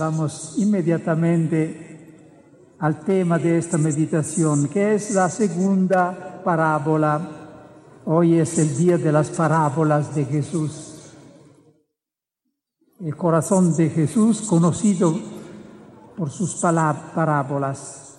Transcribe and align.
vamos 0.00 0.54
inmediatamente 0.56 2.74
al 2.78 3.00
tema 3.00 3.38
de 3.38 3.58
esta 3.58 3.76
meditación, 3.76 4.68
que 4.68 4.94
es 4.94 5.14
la 5.14 5.28
segunda 5.28 6.40
parábola. 6.42 7.20
Hoy 8.06 8.38
es 8.38 8.58
el 8.58 8.74
día 8.78 8.96
de 8.96 9.12
las 9.12 9.28
parábolas 9.28 10.14
de 10.14 10.24
Jesús. 10.24 11.12
El 12.98 13.14
corazón 13.14 13.76
de 13.76 13.90
Jesús 13.90 14.40
conocido 14.40 15.14
por 16.16 16.30
sus 16.30 16.56
parábolas. 16.56 18.18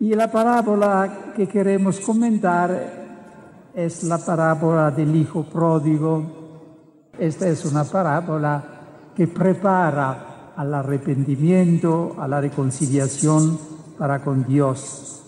Y 0.00 0.12
la 0.14 0.30
parábola 0.30 1.32
que 1.36 1.46
queremos 1.46 2.00
comentar 2.00 3.70
es 3.74 4.02
la 4.02 4.18
parábola 4.18 4.90
del 4.90 5.14
Hijo 5.14 5.44
Pródigo. 5.44 7.10
Esta 7.16 7.46
es 7.46 7.64
una 7.64 7.84
parábola 7.84 8.64
que 9.14 9.28
prepara 9.28 10.29
al 10.60 10.74
arrepentimiento, 10.74 12.16
a 12.18 12.28
la 12.28 12.38
reconciliación 12.38 13.58
para 13.96 14.22
con 14.22 14.46
Dios. 14.46 15.22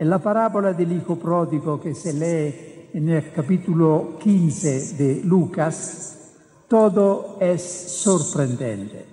En 0.00 0.10
la 0.10 0.18
parábola 0.18 0.72
del 0.72 0.90
Hijo 0.90 1.14
Pródigo 1.14 1.80
que 1.80 1.94
se 1.94 2.12
lee 2.12 2.90
en 2.92 3.08
el 3.10 3.32
capítulo 3.32 4.18
15 4.18 4.94
de 4.94 5.20
Lucas, 5.22 6.32
todo 6.66 7.36
es 7.40 7.62
sorprendente. 7.62 9.06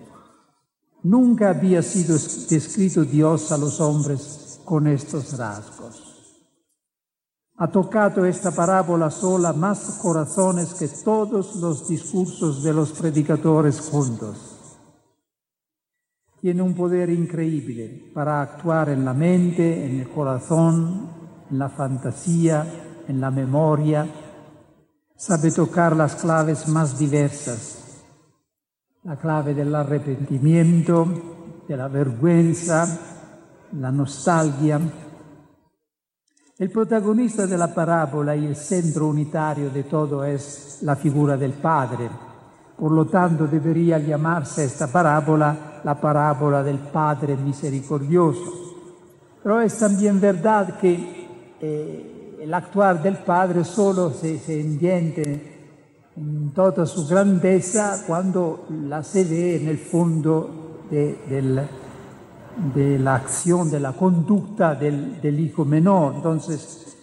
Nunca 1.04 1.52
había 1.52 1.84
sido 1.84 2.14
descrito 2.50 3.04
Dios 3.04 3.52
a 3.52 3.58
los 3.60 3.80
hombres 3.80 4.62
con 4.66 4.88
estos 4.88 5.38
rasgos 5.38 6.01
ha 7.62 7.68
tocado 7.68 8.26
esta 8.26 8.50
parábola 8.50 9.12
sola 9.12 9.54
más 9.54 10.00
corazones 10.02 10.74
que 10.74 10.88
todos 10.88 11.58
los 11.58 11.88
discursos 11.88 12.64
de 12.64 12.74
los 12.74 12.92
predicadores 12.92 13.80
juntos. 13.82 14.80
Tiene 16.42 16.64
un 16.64 16.74
poder 16.74 17.12
increíble 17.12 18.12
para 18.16 18.42
actuar 18.42 18.90
en 18.90 19.06
la 19.06 19.14
mente, 19.14 19.86
en 19.86 20.00
el 20.00 20.10
corazón, 20.10 21.12
en 21.52 21.60
la 21.60 21.70
fantasía, 21.70 22.66
en 23.08 23.22
la 23.22 23.30
memoria. 23.30 24.08
Sabe 25.16 25.52
tocar 25.52 25.96
las 25.96 26.16
claves 26.16 26.68
más 26.68 26.98
diversas. 26.98 28.02
La 29.04 29.18
clave 29.18 29.54
del 29.54 29.76
arrepentimiento, 29.76 31.06
de 31.68 31.78
la 31.78 31.88
vergüenza, 31.88 32.88
la 33.74 33.92
nostalgia, 33.92 34.82
el 36.62 36.70
protagonista 36.70 37.48
de 37.48 37.58
la 37.58 37.74
parábola 37.74 38.36
y 38.36 38.46
el 38.46 38.56
centro 38.56 39.08
unitario 39.08 39.72
de 39.72 39.82
todo 39.82 40.24
es 40.24 40.78
la 40.84 40.96
figura 40.96 41.36
del 41.36 41.54
Padre. 41.54 42.08
Por 42.78 42.92
lo 42.92 43.08
tanto, 43.08 43.48
debería 43.48 43.98
llamarse 43.98 44.66
esta 44.66 44.86
parábola 44.86 45.82
la 45.84 46.00
parábola 46.00 46.62
del 46.62 46.78
Padre 46.78 47.36
misericordioso. 47.36 48.76
Pero 49.42 49.60
es 49.60 49.76
también 49.76 50.22
verdad 50.22 50.78
que 50.80 51.58
eh, 51.60 52.38
el 52.42 53.02
del 53.02 53.18
Padre 53.18 53.64
solo 53.64 54.12
se, 54.12 54.38
se 54.38 54.62
entiende 54.62 56.12
en 56.16 56.52
toda 56.54 56.86
su 56.86 57.08
grandeza 57.08 58.04
cuando 58.06 58.68
la 58.70 59.02
se 59.02 59.24
ve 59.24 59.64
en 59.64 59.68
el 59.68 59.80
fondo 59.80 60.84
de, 60.92 61.18
del, 61.28 61.60
de 62.74 63.00
la 63.00 63.16
acción, 63.16 63.70
de 63.70 63.80
la 63.80 63.94
conducta 63.94 64.76
del, 64.76 65.40
hijo 65.40 65.66
menor. 65.66 66.16
Entonces, 66.16 66.98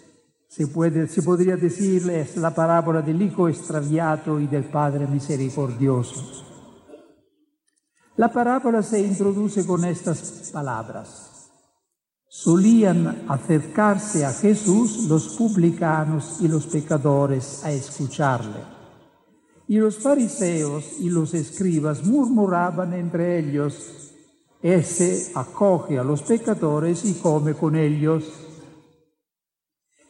se, 0.47 0.67
puede, 0.67 1.07
se 1.07 1.21
podría 1.21 1.55
decir, 1.55 2.09
es 2.09 2.37
la 2.37 2.53
parábola 2.53 3.01
del 3.01 3.21
hijo 3.21 3.47
extraviado 3.47 4.39
y 4.39 4.47
del 4.47 4.65
padre 4.65 5.07
misericordioso. 5.07 6.45
La 8.17 8.31
parábola 8.31 8.83
se 8.83 8.99
introduce 8.99 9.65
con 9.65 9.85
estas 9.85 10.49
palabras. 10.51 11.29
Solían 12.27 13.25
acercarse 13.27 14.25
a 14.25 14.33
Jesús 14.33 15.05
los 15.07 15.37
publicanos 15.37 16.39
y 16.41 16.47
los 16.47 16.67
pecadores 16.67 17.63
a 17.63 17.71
escucharle. 17.71 18.59
Y 19.67 19.77
los 19.77 19.99
fariseos 19.99 20.99
y 20.99 21.09
los 21.09 21.33
escribas 21.33 22.03
murmuraban 22.03 22.93
entre 22.93 23.39
ellos, 23.39 24.08
ese 24.61 25.31
acoge 25.35 25.97
a 25.97 26.03
los 26.03 26.21
pecadores 26.21 27.05
y 27.05 27.13
come 27.15 27.53
con 27.53 27.75
ellos. 27.75 28.31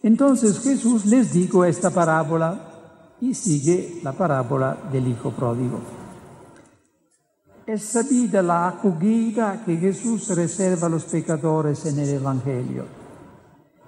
Entonces 0.02 0.60
Jesús 0.60 1.06
les 1.06 1.34
dijo 1.34 1.66
esta 1.66 1.92
parábola 1.92 3.16
y 3.22 3.34
sigue 3.34 4.00
la 4.04 4.14
parábola 4.14 4.78
del 4.92 5.08
Hijo 5.08 5.32
Pródigo. 5.32 5.80
Es 7.68 7.84
sabida 7.84 8.42
la 8.42 8.70
acogida 8.70 9.64
que 9.64 9.78
Jesús 9.78 10.30
reserva 10.36 10.88
a 10.88 10.90
los 10.90 11.04
pecadores 11.04 11.86
en 11.86 12.00
el 12.00 12.10
Evangelio 12.10 12.86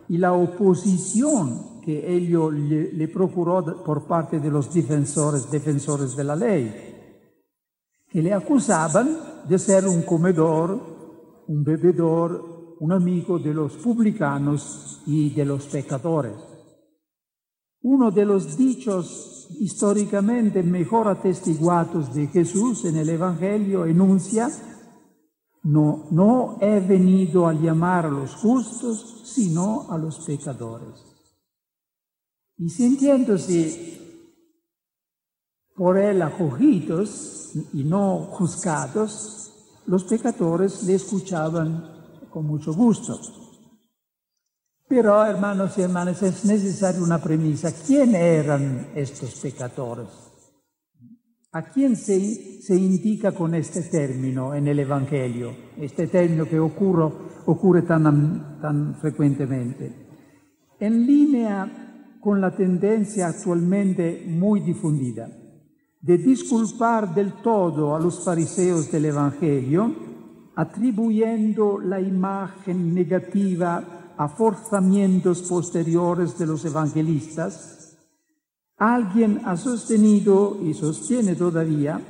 y 0.07 0.17
la 0.17 0.33
oposición 0.33 1.81
que 1.81 2.13
ello 2.13 2.51
le, 2.51 2.93
le 2.93 3.07
procuró 3.07 3.83
por 3.83 4.03
parte 4.03 4.39
de 4.39 4.51
los 4.51 4.71
defensores, 4.71 5.49
defensores 5.49 6.15
de 6.15 6.23
la 6.23 6.35
ley 6.35 6.90
que 8.11 8.21
le 8.21 8.33
acusaban 8.33 9.17
de 9.47 9.57
ser 9.57 9.87
un 9.87 10.01
comedor, 10.01 11.43
un 11.47 11.63
bebedor, 11.63 12.75
un 12.79 12.91
amigo 12.91 13.39
de 13.39 13.53
los 13.53 13.77
publicanos 13.77 15.01
y 15.05 15.29
de 15.29 15.45
los 15.45 15.67
pecadores. 15.67 16.35
Uno 17.83 18.11
de 18.11 18.25
los 18.25 18.57
dichos 18.57 19.47
históricamente 19.59 20.61
mejor 20.61 21.07
atestiguados 21.07 22.13
de 22.13 22.27
Jesús 22.27 22.85
en 22.85 22.97
el 22.97 23.09
Evangelio 23.09 23.85
enuncia, 23.85 24.49
no, 25.63 26.07
no 26.11 26.57
he 26.59 26.79
venido 26.79 27.47
a 27.47 27.53
llamar 27.53 28.07
a 28.07 28.09
los 28.09 28.35
justos, 28.35 29.21
sino 29.25 29.89
a 29.89 29.97
los 29.97 30.19
pecadores. 30.25 31.05
Y 32.57 32.69
sintiéndose 32.69 34.10
por 35.75 35.97
él 35.97 36.21
acogidos, 36.21 37.41
y 37.73 37.83
no 37.83 38.19
juzgados, 38.31 39.81
los 39.87 40.03
pecadores 40.05 40.83
le 40.83 40.95
escuchaban 40.95 42.27
con 42.29 42.45
mucho 42.45 42.73
gusto. 42.73 43.19
Pero, 44.87 45.23
hermanos 45.25 45.77
y 45.77 45.81
hermanas, 45.81 46.21
es 46.21 46.45
necesaria 46.45 47.01
una 47.01 47.21
premisa. 47.21 47.73
¿Quién 47.85 48.13
eran 48.15 48.89
estos 48.95 49.35
pecadores? 49.39 50.07
¿A 51.53 51.63
quién 51.63 51.95
se, 51.95 52.61
se 52.61 52.75
indica 52.75 53.33
con 53.33 53.55
este 53.55 53.83
término 53.83 54.53
en 54.53 54.67
el 54.67 54.79
Evangelio? 54.79 55.53
Este 55.77 56.07
término 56.07 56.45
que 56.45 56.59
ocurre, 56.59 57.09
ocurre 57.45 57.81
tan, 57.83 58.59
tan 58.61 58.95
frecuentemente. 58.99 60.09
En 60.79 61.05
línea 61.05 62.17
con 62.21 62.39
la 62.39 62.55
tendencia 62.55 63.27
actualmente 63.27 64.25
muy 64.27 64.61
difundida 64.61 65.40
de 66.01 66.17
disculpar 66.17 67.13
del 67.13 67.33
todo 67.43 67.95
a 67.95 67.99
los 67.99 68.23
fariseos 68.23 68.91
del 68.91 69.05
Evangelio, 69.05 69.93
atribuyendo 70.55 71.79
la 71.79 72.01
imagen 72.01 72.93
negativa 72.93 74.13
a 74.17 74.27
forzamientos 74.27 75.43
posteriores 75.43 76.37
de 76.37 76.47
los 76.47 76.65
evangelistas, 76.65 77.97
alguien 78.77 79.41
ha 79.45 79.55
sostenido 79.57 80.57
y 80.63 80.73
sostiene 80.73 81.35
todavía 81.35 82.01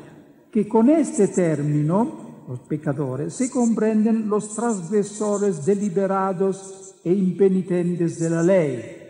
que 0.52 0.68
con 0.68 0.90
este 0.90 1.28
término, 1.28 2.46
los 2.48 2.62
pecadores, 2.62 3.34
se 3.34 3.52
comprenden 3.52 4.30
los 4.30 4.56
transgresores 4.56 5.66
deliberados 5.66 6.96
e 7.04 7.14
impenitentes 7.14 8.20
de 8.20 8.30
la 8.30 8.44
ley 8.44 9.01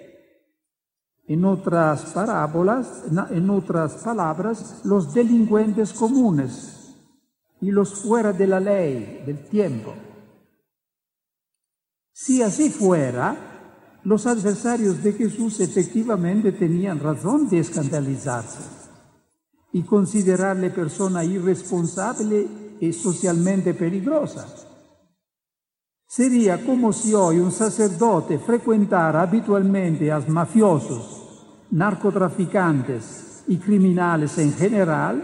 en 1.27 1.45
otras 1.45 2.05
parábolas, 2.13 3.03
en 3.29 3.49
otras 3.49 3.93
palabras, 4.03 4.81
los 4.83 5.13
delincuentes 5.13 5.93
comunes 5.93 6.95
y 7.61 7.71
los 7.71 7.93
fuera 8.03 8.33
de 8.33 8.47
la 8.47 8.59
ley, 8.59 9.23
del 9.25 9.45
tiempo. 9.47 9.93
Si 12.11 12.41
así 12.41 12.69
fuera, 12.69 13.51
los 14.03 14.25
adversarios 14.25 15.03
de 15.03 15.13
Jesús 15.13 15.59
efectivamente 15.59 16.51
tenían 16.51 16.99
razón 16.99 17.49
de 17.49 17.59
escandalizarse 17.59 18.59
y 19.73 19.83
considerarle 19.83 20.71
persona 20.71 21.23
irresponsable 21.23 22.47
y 22.79 22.91
socialmente 22.93 23.73
peligrosa. 23.73 24.47
Sería 26.11 26.61
como 26.65 26.91
si 26.91 27.13
hoy 27.13 27.39
un 27.39 27.53
sacerdote 27.53 28.37
frecuentara 28.37 29.21
habitualmente 29.21 30.11
a 30.11 30.19
mafiosos 30.19 31.45
narcotraficantes 31.71 33.45
y 33.47 33.55
criminales 33.55 34.37
en 34.37 34.51
general 34.51 35.23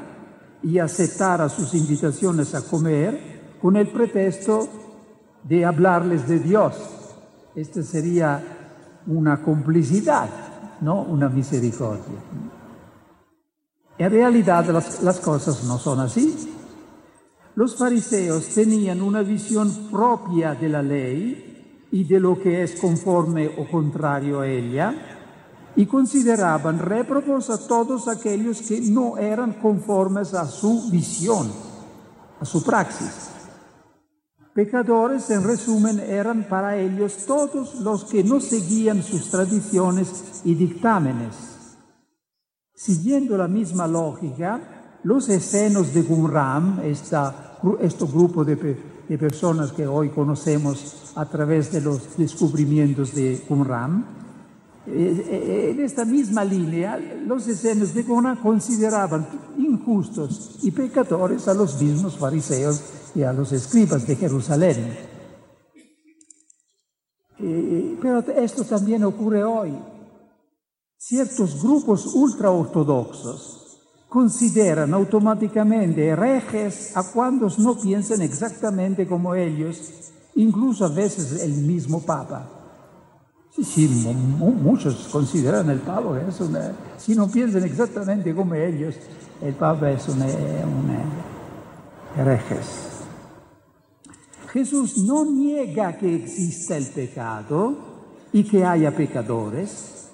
y 0.63 0.79
aceptara 0.79 1.49
sus 1.49 1.73
invitaciones 1.73 2.55
a 2.55 2.61
comer 2.61 3.57
con 3.61 3.75
el 3.75 3.89
pretexto 3.89 4.65
de 5.43 5.65
hablarles 5.65 6.25
de 6.25 6.39
Dios. 6.39 6.75
Esta 7.53 7.83
sería 7.83 8.41
una 9.07 9.41
complicidad, 9.43 10.29
no 10.79 11.01
una 11.01 11.27
misericordia. 11.27 12.15
En 13.97 14.09
realidad 14.09 14.65
las, 14.67 15.03
las 15.03 15.19
cosas 15.19 15.65
no 15.65 15.79
son 15.79 15.99
así. 15.99 16.56
Los 17.57 17.75
fariseos 17.75 18.49
tenían 18.49 19.01
una 19.01 19.23
visión 19.23 19.89
propia 19.89 20.53
de 20.53 20.69
la 20.69 20.83
ley 20.83 21.87
y 21.91 22.03
de 22.03 22.19
lo 22.19 22.39
que 22.39 22.61
es 22.61 22.79
conforme 22.79 23.47
o 23.47 23.67
contrario 23.67 24.41
a 24.41 24.47
ella, 24.47 24.93
y 25.75 25.87
consideraban 25.87 26.77
réprobos 26.77 27.49
a 27.49 27.67
todos 27.67 28.07
aquellos 28.07 28.61
que 28.61 28.79
no 28.81 29.17
eran 29.17 29.53
conformes 29.53 30.35
a 30.35 30.45
su 30.45 30.91
visión, 30.91 31.51
a 32.39 32.45
su 32.45 32.63
praxis. 32.63 33.31
Pecadores, 34.53 35.27
en 35.31 35.43
resumen, 35.43 35.99
eran 35.99 36.47
para 36.47 36.77
ellos 36.77 37.25
todos 37.25 37.81
los 37.81 38.05
que 38.05 38.23
no 38.23 38.39
seguían 38.39 39.01
sus 39.01 39.31
tradiciones 39.31 40.41
y 40.43 40.53
dictámenes. 40.53 41.35
Siguiendo 42.75 43.35
la 43.35 43.47
misma 43.47 43.87
lógica, 43.87 44.76
los 45.07 45.29
escenos 45.29 45.93
de 45.93 46.03
Qumran, 46.03 46.81
esta, 46.83 47.59
este 47.79 48.05
grupo 48.05 48.43
de, 48.43 48.57
personas 49.17 49.71
que 49.71 49.87
hoy 49.87 50.09
conocemos 50.09 51.13
a 51.15 51.25
través 51.25 51.71
de 51.71 51.79
los 51.79 52.17
descubrimientos 52.17 53.15
de 53.15 53.41
Qumran, 53.47 54.05
eh, 54.85 55.25
eh, 55.29 55.71
en 55.71 55.79
esta 55.79 56.03
misma 56.03 56.43
línea, 56.43 56.97
los 57.25 57.47
escenos 57.47 57.93
de 57.93 58.03
Qumran 58.03 58.35
consideraban 58.35 59.25
injustos 59.57 60.59
y 60.63 60.71
pecadores 60.71 61.47
a 61.47 61.53
los 61.53 61.81
mismos 61.81 62.17
fariseos 62.17 62.83
y 63.15 63.23
a 63.23 63.31
los 63.31 63.53
escribas 63.53 64.05
de 64.05 64.15
Jerusalén. 64.17 64.93
Eh, 67.39 67.97
pero 68.01 68.19
esto 68.19 68.65
también 68.65 69.05
ocurre 69.05 69.41
hoy. 69.45 69.73
Ciertos 70.97 71.63
grupos 71.63 72.07
ultraortodoxos 72.13 73.56
consideran 74.09 74.93
automáticamente 74.93 76.07
herejes 76.07 76.95
a 76.95 77.03
cuantos 77.11 77.59
no 77.59 77.77
piensan 77.77 78.21
exactamente 78.21 79.05
como 79.05 79.35
ellos, 79.35 80.11
incluso 80.35 80.85
a 80.85 80.89
veces 80.89 81.43
el 81.43 81.51
mismo 81.51 82.01
Papa. 82.01 82.47
Sí, 83.55 83.63
sí, 83.63 83.87
muchos 83.87 85.09
consideran 85.11 85.69
el 85.69 85.79
Papa, 85.79 86.21
es 86.27 86.39
una, 86.39 86.71
si 86.97 87.15
no 87.15 87.27
piensan 87.27 87.63
exactamente 87.63 88.33
como 88.33 88.53
ellos, 88.53 88.95
el 89.41 89.53
Papa 89.55 89.91
es 89.91 90.07
un 90.07 90.23
herejes. 92.15 92.87
Jesús 94.53 94.97
no 94.99 95.25
niega 95.25 95.97
que 95.97 96.15
exista 96.15 96.77
el 96.77 96.85
pecado 96.87 97.75
y 98.31 98.43
que 98.43 98.63
haya 98.65 98.95
pecadores, 98.95 100.06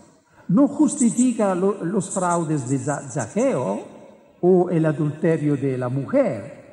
no 0.47 0.67
justifica 0.67 1.55
los 1.55 2.09
fraudes 2.09 2.69
de 2.69 2.79
Zaqueo 2.79 3.81
o 4.41 4.69
el 4.69 4.85
adulterio 4.85 5.55
de 5.55 5.77
la 5.77 5.89
mujer. 5.89 6.63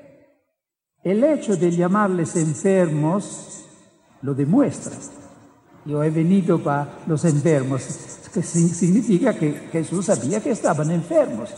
El 1.02 1.24
hecho 1.24 1.56
de 1.56 1.70
llamarles 1.70 2.36
enfermos 2.36 3.64
lo 4.22 4.34
demuestra. 4.34 4.96
Yo 5.86 6.02
he 6.02 6.10
venido 6.10 6.62
para 6.62 6.98
los 7.06 7.24
enfermos, 7.24 7.82
que 8.34 8.42
significa 8.42 9.34
que 9.34 9.52
Jesús 9.72 10.06
sabía 10.06 10.42
que 10.42 10.50
estaban 10.50 10.90
enfermos. 10.90 11.50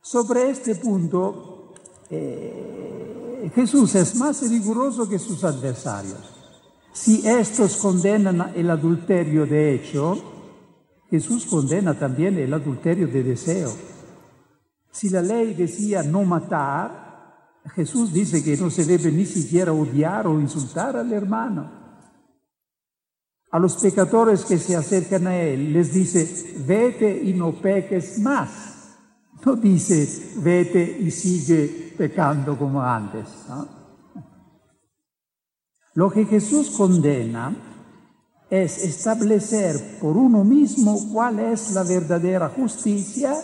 Sobre 0.00 0.50
este 0.50 0.76
punto, 0.76 1.74
eh, 2.08 3.50
Jesús 3.54 3.94
es 3.94 4.14
más 4.16 4.48
riguroso 4.48 5.08
que 5.08 5.18
sus 5.18 5.44
adversarios. 5.44 6.18
Si 6.92 7.26
estos 7.28 7.76
condenan 7.76 8.52
el 8.54 8.70
adulterio 8.70 9.44
de 9.44 9.74
hecho, 9.74 10.35
Jesús 11.10 11.46
condena 11.46 11.98
también 11.98 12.36
el 12.38 12.52
adulterio 12.52 13.06
de 13.06 13.22
deseo. 13.22 13.72
Si 14.90 15.08
la 15.08 15.22
ley 15.22 15.54
decía 15.54 16.02
no 16.02 16.24
matar, 16.24 17.06
Jesús 17.74 18.12
dice 18.12 18.42
que 18.42 18.56
no 18.56 18.70
se 18.70 18.84
debe 18.84 19.10
ni 19.12 19.26
siquiera 19.26 19.72
odiar 19.72 20.26
o 20.26 20.40
insultar 20.40 20.96
al 20.96 21.12
hermano. 21.12 21.70
A 23.50 23.58
los 23.58 23.76
pecadores 23.76 24.44
que 24.44 24.58
se 24.58 24.76
acercan 24.76 25.26
a 25.26 25.36
Él 25.36 25.72
les 25.72 25.92
dice, 25.92 26.64
vete 26.66 27.22
y 27.24 27.32
no 27.34 27.52
peques 27.52 28.18
más. 28.18 28.96
No 29.44 29.54
dice, 29.54 30.40
vete 30.42 30.98
y 31.00 31.10
sigue 31.10 31.94
pecando 31.96 32.58
como 32.58 32.82
antes. 32.82 33.28
Lo 35.94 36.10
que 36.10 36.24
Jesús 36.26 36.70
condena 36.70 37.75
es 38.48 38.84
establecer 38.84 39.98
por 40.00 40.16
uno 40.16 40.44
mismo 40.44 40.98
cuál 41.12 41.40
es 41.40 41.72
la 41.72 41.82
verdadera 41.82 42.48
justicia 42.48 43.34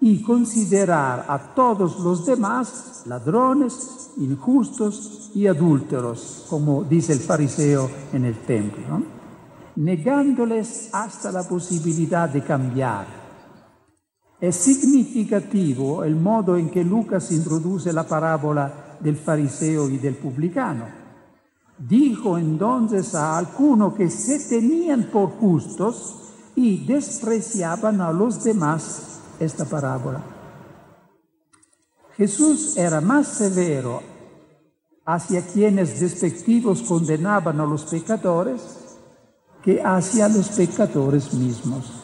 y 0.00 0.22
considerar 0.22 1.26
a 1.28 1.54
todos 1.54 1.98
los 2.00 2.24
demás 2.24 3.02
ladrones, 3.06 4.10
injustos 4.16 5.30
y 5.34 5.46
adúlteros, 5.46 6.46
como 6.48 6.84
dice 6.84 7.12
el 7.12 7.20
fariseo 7.20 7.90
en 8.12 8.24
el 8.24 8.38
templo, 8.40 9.02
negándoles 9.76 10.90
hasta 10.92 11.30
la 11.32 11.42
posibilidad 11.42 12.28
de 12.28 12.42
cambiar 12.42 13.20
es 14.40 14.56
significativo 14.56 16.02
el 16.02 16.16
modo 16.16 16.56
en 16.56 16.70
que 16.70 16.82
Lucas 16.82 17.30
introduce 17.30 17.92
la 17.92 18.04
parábola 18.04 18.96
del 18.98 19.16
fariseo 19.16 19.90
y 19.90 19.98
del 19.98 20.14
publicano. 20.14 20.99
Dijo 21.80 22.36
entonces 22.36 23.14
a 23.14 23.38
algunos 23.38 23.94
que 23.94 24.10
se 24.10 24.38
tenían 24.38 25.04
por 25.04 25.30
justos 25.30 26.34
y 26.54 26.84
despreciaban 26.84 28.02
a 28.02 28.12
los 28.12 28.44
demás 28.44 29.20
esta 29.40 29.64
parábola. 29.64 30.22
Jesús 32.18 32.76
era 32.76 33.00
más 33.00 33.28
severo 33.28 34.02
hacia 35.06 35.40
quienes 35.40 35.98
despectivos 35.98 36.82
condenaban 36.82 37.58
a 37.58 37.64
los 37.64 37.84
pecadores 37.84 38.98
que 39.62 39.82
hacia 39.82 40.28
los 40.28 40.50
pecadores 40.50 41.32
mismos. 41.32 41.94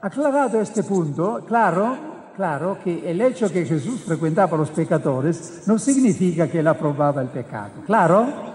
Aclarado 0.00 0.62
este 0.62 0.82
punto, 0.82 1.44
claro, 1.46 2.21
claro 2.36 2.78
que 2.82 3.10
el 3.10 3.20
hecho 3.20 3.50
que 3.50 3.64
Jesús 3.64 4.02
frecuentaba 4.02 4.56
a 4.56 4.60
los 4.60 4.70
pecadores 4.70 5.62
no 5.66 5.78
significa 5.78 6.48
que 6.48 6.60
él 6.60 6.66
aprobaba 6.66 7.22
el 7.22 7.28
pecado. 7.28 7.82
Claro. 7.86 8.52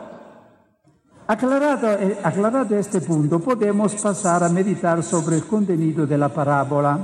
Aclarado, 1.27 1.91
eh, 1.91 2.17
aclarado 2.23 2.75
este 2.77 3.01
punto, 3.01 3.39
podemos 3.39 3.95
pasar 3.95 4.43
a 4.43 4.49
meditar 4.49 5.03
sobre 5.03 5.35
el 5.35 5.45
contenido 5.45 6.07
de 6.07 6.17
la 6.17 6.29
parábola. 6.29 6.99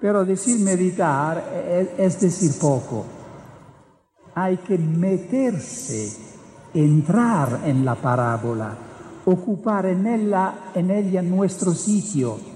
Pero 0.00 0.24
decir 0.24 0.60
meditar 0.60 1.42
es, 1.52 1.88
es 1.98 2.20
decir 2.20 2.52
poco. 2.60 3.06
Hay 4.34 4.58
que 4.58 4.78
meterse, 4.78 6.12
entrar 6.74 7.60
en 7.64 7.84
la 7.84 7.94
parábola 7.94 8.86
ocupar 9.26 9.86
en 9.86 10.06
ella, 10.06 10.70
en 10.74 10.90
ella 10.90 11.20
nuestro 11.20 11.72
sitio. 11.72 12.55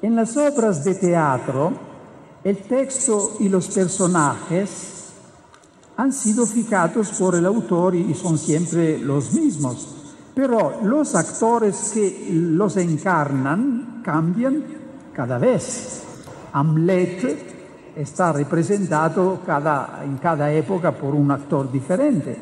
En 0.00 0.14
las 0.14 0.36
obras 0.36 0.84
de 0.84 0.94
teatro, 0.94 1.72
el 2.44 2.58
texto 2.58 3.32
y 3.40 3.48
los 3.48 3.66
personajes 3.66 5.12
han 5.96 6.12
sido 6.12 6.46
fijados 6.46 7.10
por 7.18 7.34
el 7.34 7.44
autor 7.44 7.96
y 7.96 8.14
son 8.14 8.38
siempre 8.38 8.98
los 9.00 9.34
mismos, 9.34 9.96
pero 10.36 10.80
los 10.84 11.16
actores 11.16 11.90
que 11.92 12.28
los 12.30 12.76
encarnan 12.76 14.00
cambian 14.04 14.62
cada 15.12 15.36
vez. 15.36 16.04
Hamlet 16.52 17.92
está 17.96 18.32
representado 18.32 19.40
cada, 19.44 20.02
en 20.04 20.18
cada 20.18 20.52
época 20.52 20.92
por 20.92 21.12
un 21.12 21.32
actor 21.32 21.72
diferente. 21.72 22.38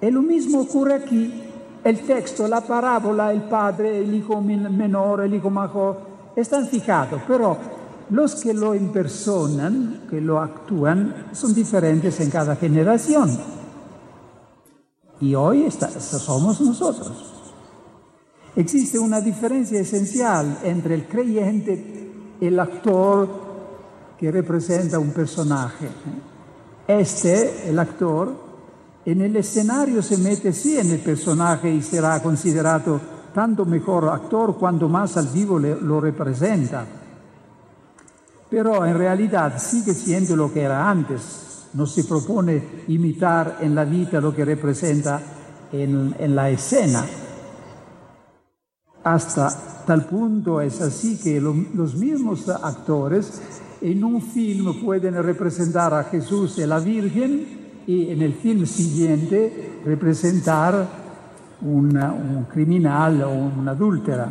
Y 0.00 0.10
lo 0.12 0.22
mismo 0.22 0.60
ocurre 0.60 0.94
aquí 0.94 1.42
el 1.82 2.00
texto, 2.02 2.46
la 2.46 2.60
parábola, 2.60 3.32
el 3.32 3.42
padre, 3.42 3.98
el 3.98 4.14
hijo 4.14 4.40
menor, 4.40 5.22
el 5.22 5.34
hijo 5.34 5.50
mayor, 5.50 6.15
están 6.36 6.68
fijados, 6.68 7.22
pero 7.26 7.56
los 8.10 8.36
que 8.36 8.54
lo 8.54 8.74
impersonan, 8.74 10.02
que 10.08 10.20
lo 10.20 10.40
actúan, 10.40 11.28
son 11.32 11.54
diferentes 11.54 12.20
en 12.20 12.30
cada 12.30 12.54
generación. 12.56 13.36
Y 15.20 15.34
hoy 15.34 15.68
somos 15.70 16.60
nosotros. 16.60 17.32
Existe 18.54 18.98
una 18.98 19.20
diferencia 19.20 19.80
esencial 19.80 20.58
entre 20.62 20.94
el 20.94 21.06
creyente 21.06 22.12
y 22.40 22.46
el 22.46 22.60
actor 22.60 23.28
que 24.18 24.30
representa 24.30 24.98
un 24.98 25.10
personaje. 25.10 25.88
Este, 26.86 27.68
el 27.68 27.78
actor, 27.78 28.32
en 29.04 29.20
el 29.20 29.36
escenario 29.36 30.02
se 30.02 30.18
mete 30.18 30.52
sí 30.52 30.78
en 30.78 30.90
el 30.90 31.00
personaje 31.00 31.70
y 31.70 31.82
será 31.82 32.22
considerado 32.22 33.00
tanto 33.36 33.66
mejor 33.66 34.08
actor 34.08 34.56
cuanto 34.56 34.88
más 34.88 35.18
al 35.18 35.26
vivo 35.26 35.58
lo 35.58 36.00
representa. 36.00 36.86
Pero 38.48 38.86
en 38.86 38.96
realidad 38.96 39.58
sigue 39.58 39.92
siendo 39.92 40.34
lo 40.34 40.50
que 40.50 40.62
era 40.62 40.88
antes. 40.88 41.66
No 41.74 41.84
se 41.86 42.04
propone 42.04 42.84
imitar 42.88 43.58
en 43.60 43.74
la 43.74 43.84
vida 43.84 44.22
lo 44.22 44.34
que 44.34 44.42
representa 44.42 45.20
en, 45.70 46.34
la 46.34 46.48
escena. 46.48 47.04
Hasta 49.04 49.84
tal 49.86 50.06
punto 50.06 50.62
es 50.62 50.80
así 50.80 51.18
que 51.18 51.38
lo, 51.38 51.54
los 51.74 51.94
mismos 51.94 52.48
actores 52.48 53.42
en 53.82 54.02
un 54.02 54.22
film 54.22 54.82
pueden 54.82 55.22
representar 55.22 55.92
a 55.92 56.04
Jesús 56.04 56.56
y 56.56 56.62
a 56.62 56.66
la 56.68 56.78
Virgen 56.78 57.82
y 57.86 58.08
en 58.12 58.22
el 58.22 58.32
film 58.32 58.64
siguiente 58.64 59.82
representar 59.84 61.05
un 61.62 62.46
criminal 62.52 63.22
o 63.22 63.30
una 63.30 63.72
adúltera. 63.72 64.28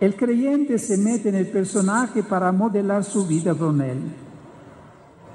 El 0.00 0.16
creyente 0.16 0.78
se 0.78 0.96
mete 0.96 1.28
en 1.28 1.36
el 1.36 1.46
personaje 1.46 2.24
para 2.24 2.50
modelar 2.50 3.04
su 3.04 3.24
vida 3.24 3.54
con 3.54 3.80
él. 3.80 3.98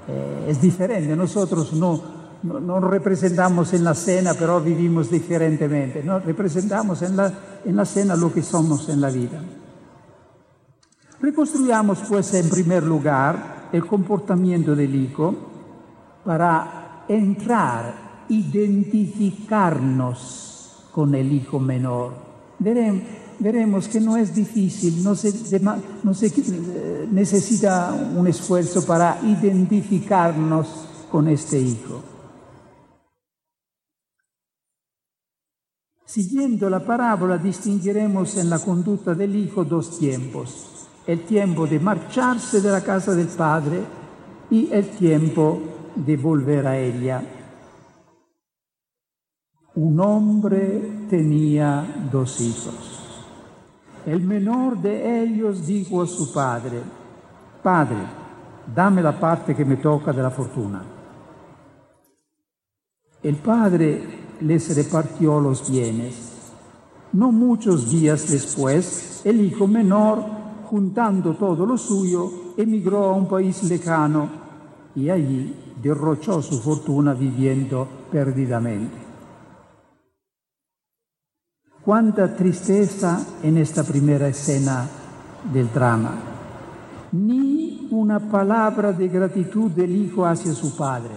Eh, 0.08 0.46
es 0.48 0.60
diferente, 0.60 1.14
nosotros 1.16 1.72
no, 1.72 2.00
no, 2.42 2.60
no, 2.60 2.80
representamos 2.80 3.72
en 3.74 3.84
la 3.84 3.94
cena, 3.94 4.34
pero 4.38 4.60
vivimos 4.60 5.10
diferentemente, 5.10 6.02
no 6.02 6.18
representamos 6.18 7.02
en 7.02 7.16
la, 7.16 7.32
en 7.64 7.76
la 7.76 7.84
cena 7.84 8.16
lo 8.16 8.32
que 8.32 8.42
somos 8.42 8.88
en 8.88 9.00
la 9.00 9.10
vida. 9.10 9.40
Reconstruyamos 11.20 12.00
pues 12.08 12.32
en 12.34 12.48
primer 12.48 12.82
lugar 12.84 13.68
el 13.72 13.86
comportamiento 13.86 14.74
del 14.74 14.94
hijo 14.94 15.34
para 16.24 17.04
entrar, 17.08 18.07
identificarnos 18.28 20.84
con 20.92 21.14
el 21.14 21.32
hijo 21.32 21.58
menor. 21.60 22.12
Veremos, 22.58 23.02
veremos 23.38 23.88
que 23.88 24.00
no 24.00 24.16
es 24.16 24.34
difícil, 24.34 25.04
no 25.04 25.14
se, 25.14 25.60
no 26.02 26.14
se 26.14 26.32
necesita 27.10 27.92
un 28.16 28.26
esfuerzo 28.26 28.84
para 28.84 29.20
identificarnos 29.22 30.66
con 31.10 31.28
este 31.28 31.60
hijo. 31.60 32.02
Siguiendo 36.04 36.68
la 36.70 36.84
parábola 36.84 37.38
distinguiremos 37.38 38.36
en 38.38 38.50
la 38.50 38.58
conducta 38.58 39.14
del 39.14 39.36
hijo 39.36 39.64
dos 39.64 39.96
tiempos 39.98 40.78
el 41.08 41.22
tiempo 41.22 41.66
de 41.66 41.80
marcharse 41.80 42.60
de 42.60 42.70
la 42.70 42.82
casa 42.82 43.14
del 43.14 43.28
Padre 43.28 43.80
y 44.50 44.68
el 44.70 44.90
tiempo 44.90 45.58
de 45.96 46.18
volver 46.18 46.66
a 46.66 46.78
ella. 46.78 47.37
Un 49.80 50.00
hombre 50.00 51.06
tenía 51.08 52.08
dos 52.10 52.40
hijos. 52.40 52.74
El 54.04 54.22
menor 54.22 54.76
de 54.82 55.22
ellos 55.22 55.68
dijo 55.68 56.02
a 56.02 56.06
su 56.08 56.32
padre, 56.32 56.82
Padre, 57.62 57.98
dame 58.74 59.00
la 59.00 59.20
parte 59.20 59.54
que 59.54 59.64
me 59.64 59.76
toca 59.76 60.12
de 60.12 60.20
la 60.20 60.30
fortuna. 60.30 60.82
El 63.22 63.36
padre 63.36 64.02
les 64.40 64.74
repartió 64.74 65.38
los 65.38 65.70
bienes. 65.70 66.50
No 67.12 67.30
muchos 67.30 67.88
días 67.88 68.28
después, 68.28 69.20
el 69.24 69.40
hijo 69.42 69.68
menor 69.68 70.24
juntando 70.64 71.34
todo 71.34 71.64
lo 71.64 71.78
suyo, 71.78 72.28
emigró 72.56 73.04
a 73.04 73.12
un 73.12 73.28
país 73.28 73.62
lejano 73.62 74.28
y 74.96 75.08
allí 75.08 75.54
derrochó 75.80 76.42
su 76.42 76.58
fortuna 76.60 77.14
viviendo 77.14 77.86
perdidamente. 78.10 79.07
Cuánta 81.88 82.36
tristeza 82.36 83.24
en 83.42 83.56
esta 83.56 83.82
primera 83.82 84.28
escena 84.28 84.86
del 85.50 85.72
drama. 85.72 86.12
Ni 87.12 87.88
una 87.90 88.20
palabra 88.20 88.92
de 88.92 89.08
gratitud 89.08 89.70
del 89.70 89.96
hijo 89.96 90.26
hacia 90.26 90.52
su 90.52 90.76
padre, 90.76 91.14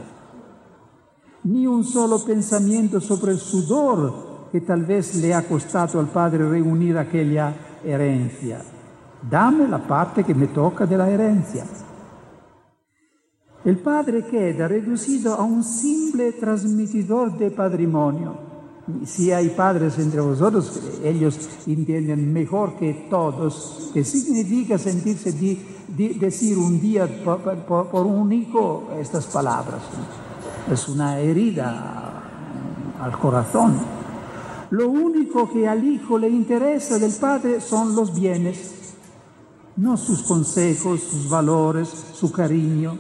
ni 1.44 1.68
un 1.68 1.84
solo 1.84 2.24
pensamiento 2.24 3.01
sobre 3.01 3.34
el 3.34 3.40
sudor 3.40 4.48
que 4.50 4.62
tal 4.62 4.86
vez 4.86 5.16
le 5.16 5.34
ha 5.34 5.46
costado 5.46 6.00
al 6.00 6.08
padre 6.08 6.50
reunir 6.50 6.98
aquella 6.98 7.54
herencia 7.84 8.62
dame 9.30 9.68
la 9.68 9.80
parte 9.80 10.24
que 10.24 10.34
me 10.34 10.48
toca 10.48 10.86
de 10.86 10.98
la 10.98 11.10
herencia. 11.10 11.66
El 13.63 13.78
padre 13.78 14.25
queda 14.25 14.68
reducido 14.68 15.36
a 15.36 15.44
un 15.44 15.63
simple 15.63 16.32
transmitidor 16.34 17.38
de 17.38 17.51
patrimonio. 17.51 18.50
Si 19.05 19.31
hay 19.31 19.50
padres 19.50 19.98
entre 20.00 20.21
vosotros, 20.21 20.79
ellos 21.03 21.38
entienden 21.67 22.31
mejor 22.31 22.75
que 22.77 23.07
todos 23.10 23.91
qué 23.93 24.03
significa 24.03 24.77
sentirse 24.77 25.31
decir 25.98 26.57
un 26.57 26.79
día 26.79 27.07
por, 27.24 27.41
por, 27.41 27.88
por 27.88 28.05
un 28.05 28.31
hijo 28.31 28.89
estas 29.00 29.25
palabras. 29.27 29.81
Es 30.71 30.88
una 30.88 31.19
herida 31.19 32.24
al 33.00 33.17
corazón. 33.17 33.77
Lo 34.69 34.89
único 34.89 35.51
que 35.51 35.67
al 35.67 35.83
hijo 35.83 36.17
le 36.17 36.29
interesa 36.29 36.98
del 36.98 37.12
padre 37.13 37.60
son 37.60 37.95
los 37.95 38.15
bienes 38.15 38.81
no 39.77 39.98
sus 39.98 40.24
consejos, 40.24 41.01
sus 41.01 41.29
valores, 41.29 41.89
su 42.13 42.31
cariño. 42.31 42.98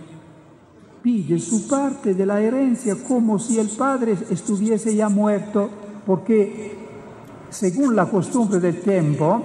Pide 1.01 1.39
su 1.39 1.67
parte 1.67 2.13
de 2.13 2.25
la 2.25 2.41
herencia 2.41 2.95
como 3.07 3.39
si 3.39 3.59
el 3.59 3.69
padre 3.69 4.17
estuviese 4.29 4.95
ya 4.95 5.09
muerto, 5.09 5.69
porque 6.05 6.75
según 7.49 7.95
la 7.95 8.05
costumbre 8.05 8.59
del 8.59 8.81
tiempo, 8.81 9.41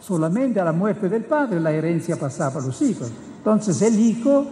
solamente 0.00 0.60
a 0.60 0.64
la 0.64 0.72
muerte 0.72 1.08
del 1.08 1.24
padre 1.24 1.60
la 1.60 1.72
herencia 1.72 2.16
pasaba 2.16 2.60
a 2.60 2.64
los 2.64 2.80
hijos. 2.82 3.10
Entonces 3.38 3.80
el 3.82 3.98
hijo 3.98 4.46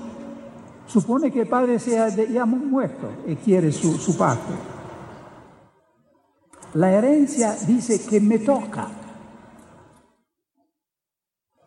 supone 0.86 1.30
que 1.30 1.42
el 1.42 1.48
padre 1.48 1.78
sea 1.78 2.08
ya 2.08 2.46
muerto 2.46 3.08
y 3.26 3.36
quiere 3.36 3.72
su, 3.72 3.94
su 3.98 4.16
parte. 4.16 4.52
La 6.74 6.92
herencia 6.92 7.56
dice 7.66 8.04
que 8.04 8.20
me 8.20 8.38
toca 8.38 8.88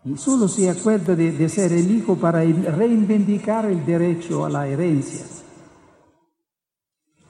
y 0.03 0.17
solo 0.17 0.47
se 0.47 0.69
acuerda 0.69 1.15
de 1.15 1.49
ser 1.49 1.73
el 1.73 1.91
hijo 1.91 2.15
para 2.15 2.41
reivindicar 2.41 3.65
el 3.65 3.85
derecho 3.85 4.45
a 4.45 4.49
la 4.49 4.67
herencia. 4.67 5.25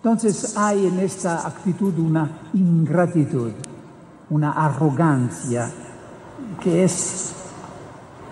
Entonces 0.08 0.56
hay 0.56 0.88
en 0.88 1.00
esta 1.00 1.46
actitud 1.46 1.94
una 2.00 2.30
ingratitud, 2.54 3.52
una 4.30 4.54
arrogancia 4.54 5.70
que 6.64 6.86
es 6.86 7.34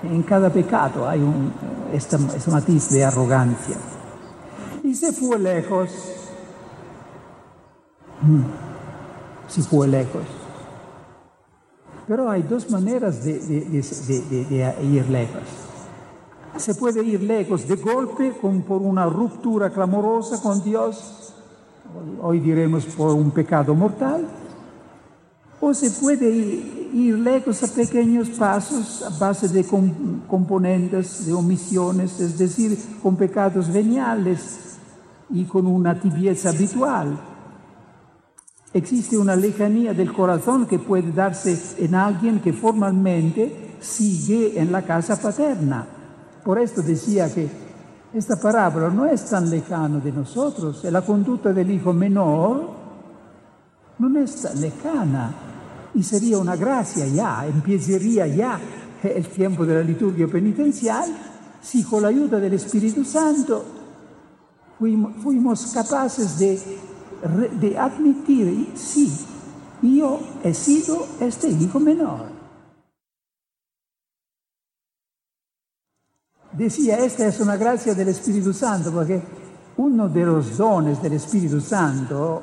en 0.01 0.24
cada 0.24 0.50
pecado 0.50 1.05
hay 1.05 1.20
un, 1.20 1.51
este, 1.91 2.15
este 2.34 2.50
matiz 2.50 2.91
de 2.91 3.03
arrogancia. 3.03 3.75
Y 4.86 4.96
se 4.96 5.12
fue 5.12 5.38
lejos, 5.38 5.89
mm, 8.22 8.44
se 9.50 9.62
fue 9.62 9.86
lejos. 9.89 10.24
Pero 12.08 12.29
hay 12.29 12.44
dos 12.44 12.72
maneras 12.72 13.22
de, 13.22 13.38
de, 13.38 14.75
ir 14.82 15.10
lejos. 15.10 15.44
Se 16.55 16.74
puede 16.74 17.03
ir 17.03 17.22
lejos 17.22 17.67
de 17.67 17.75
golpe 17.75 18.32
con, 18.39 18.62
por 18.62 18.82
una 18.82 19.08
ruptura 19.08 19.70
clamorosa 19.72 20.41
con 20.41 20.63
Dios, 20.63 21.34
hoy 22.22 22.40
diremos 22.40 22.86
por 22.86 23.12
un 23.14 23.32
pecado 23.32 23.75
mortal, 23.75 24.28
o 25.60 25.74
se 25.74 25.90
puede 25.92 26.30
ir, 26.30 27.18
lejos 27.18 27.64
a 27.64 27.68
pequeños 27.68 28.30
pasos 28.30 29.04
a 29.04 29.10
base 29.18 29.48
de 29.48 29.66
componentes, 30.28 31.25
de 31.25 31.34
omisiones, 31.34 32.20
es 32.20 32.38
decir, 32.38 32.78
con 33.02 33.16
pecados 33.16 33.72
veniales 33.72 34.78
y 35.30 35.44
con 35.46 35.66
una 35.68 36.00
tibieza 36.00 36.50
habitual. 36.50 37.20
Existe 38.74 39.18
una 39.18 39.36
lejanía 39.36 39.94
del 39.94 40.14
corazón 40.14 40.66
que 40.66 40.80
puede 40.80 41.12
darse 41.12 41.58
en 41.80 41.96
alguien 41.96 42.40
que 42.42 42.54
formalmente 42.54 43.78
sigue 43.80 44.60
en 44.60 44.72
la 44.72 44.84
casa 44.84 45.20
paterna. 45.20 45.88
Por 46.44 46.60
esto 46.60 46.82
decía 46.82 47.34
que 47.34 47.64
esta 48.15 48.39
parábola 48.39 48.89
no 48.89 49.05
es 49.05 49.25
tan 49.25 49.50
lejana 49.50 50.00
de 50.00 50.12
nosotros, 50.12 50.84
la 50.86 51.01
conducta 51.01 51.51
del 51.51 51.69
hijo 51.69 51.93
menor 51.93 52.69
no 54.00 54.19
es 54.19 54.41
tan 54.41 54.60
lejana 54.60 55.34
y 55.93 56.03
sería 56.03 56.38
una 56.38 56.55
gracia 56.55 57.05
ya, 57.07 57.45
empezaría 57.45 58.27
ya 58.27 58.60
el 59.03 59.27
tiempo 59.27 59.65
de 59.65 59.75
la 59.75 59.81
liturgia 59.81 60.27
penitencial 60.27 61.05
si 61.62 61.84
con 61.84 62.01
la 62.03 62.10
ayuda 62.10 62.39
del 62.39 62.53
Espíritu 62.53 63.03
Santo 63.03 63.65
fuimos, 64.79 65.72
capaces 65.74 66.39
de 66.39 66.60
de 67.60 67.77
admitir, 67.77 68.72
sí, 68.75 69.12
yo 69.81 70.19
he 70.43 70.53
sido 70.53 71.07
este 71.19 71.50
hijo 71.50 71.79
menor. 71.79 72.35
Decía, 76.57 77.00
esta 77.00 77.27
es 77.27 77.39
una 77.41 77.57
gracia 77.57 77.93
del 77.93 78.07
Espíritu 78.07 78.53
Santo, 78.53 78.91
porque 78.91 79.21
uno 79.77 80.07
de 80.07 80.25
los 80.25 80.57
dones 80.57 81.01
del 81.01 81.13
Espíritu 81.13 81.59
Santo, 81.59 82.41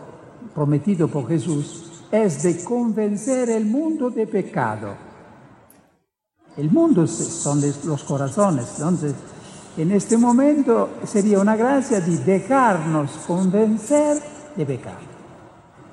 prometido 0.54 1.08
por 1.08 1.26
Jesús, 1.28 2.04
es 2.10 2.42
de 2.42 2.62
convencer 2.62 3.48
el 3.48 3.64
mundo 3.64 4.10
de 4.10 4.26
pecado. 4.26 4.94
El 6.58 6.70
mundo 6.70 7.06
son 7.06 7.62
los 7.84 8.04
corazones, 8.04 8.66
entonces 8.76 9.14
en 9.78 9.90
este 9.92 10.18
momento 10.18 10.90
sería 11.06 11.40
una 11.40 11.56
gracia 11.56 12.00
de 12.00 12.18
dejarnos 12.18 13.12
convencer 13.26 14.22
de 14.54 14.66
pecar. 14.66 14.98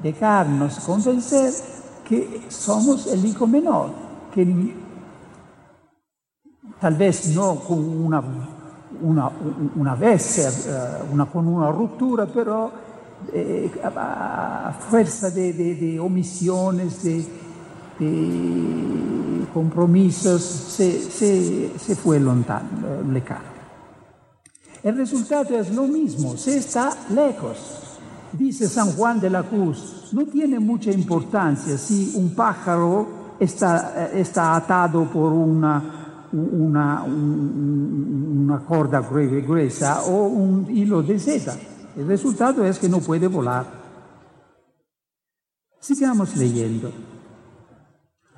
Dejarnos 0.04 0.80
convencer 0.80 1.54
que 2.04 2.42
somos 2.50 3.08
el 3.08 3.26
hijo 3.26 3.48
menor, 3.48 3.92
que 4.34 4.44
tal 6.80 6.96
vez 6.96 7.28
no 7.36 7.56
con 7.56 7.80
una, 7.80 8.24
una, 9.02 9.32
una 9.76 9.96
vez, 9.96 10.68
eh, 10.68 11.26
con 11.32 11.48
una 11.48 11.72
ruptura, 11.72 12.26
pero 12.26 12.72
eh, 13.34 13.70
a 13.84 14.74
fuerza 14.80 15.30
de, 15.30 15.54
de, 15.54 16.00
omisiones, 16.00 17.04
de, 17.04 17.26
de, 18.00 19.46
compromisos, 19.54 20.42
se, 20.42 21.00
se, 21.00 21.78
se 21.78 21.96
fue 21.96 22.20
lontano, 22.20 23.04
lejano. 23.12 23.60
El 24.82 24.96
resultado 24.96 25.60
es 25.60 25.74
lo 25.74 25.84
mismo, 25.84 26.38
se 26.38 26.58
está 26.58 26.96
lejos. 27.14 27.98
Dice 28.32 28.70
San 28.70 28.92
Juan 28.92 29.20
de 29.20 29.30
la 29.30 29.44
Cruz, 29.44 30.10
no 30.14 30.26
tiene 30.26 30.60
mucha 30.60 30.92
importancia 30.92 31.78
si 31.78 32.14
un 32.16 32.34
pájaro 32.36 33.36
está, 33.40 34.12
eh, 34.14 34.22
está 34.22 34.56
atado 34.56 35.06
por 35.06 35.34
una, 35.34 35.99
una, 36.32 37.04
una 37.04 38.60
corda 38.66 39.02
gruesa 39.02 40.04
o 40.04 40.28
un 40.28 40.68
hilo 40.70 41.02
de 41.02 41.20
seda. 41.20 41.56
El 41.96 42.08
resultado 42.08 42.66
es 42.66 42.80
que 42.80 42.90
no 42.90 43.00
puede 43.00 43.28
volar. 43.28 43.66
Sigamos 45.80 46.36
leyendo. 46.38 46.92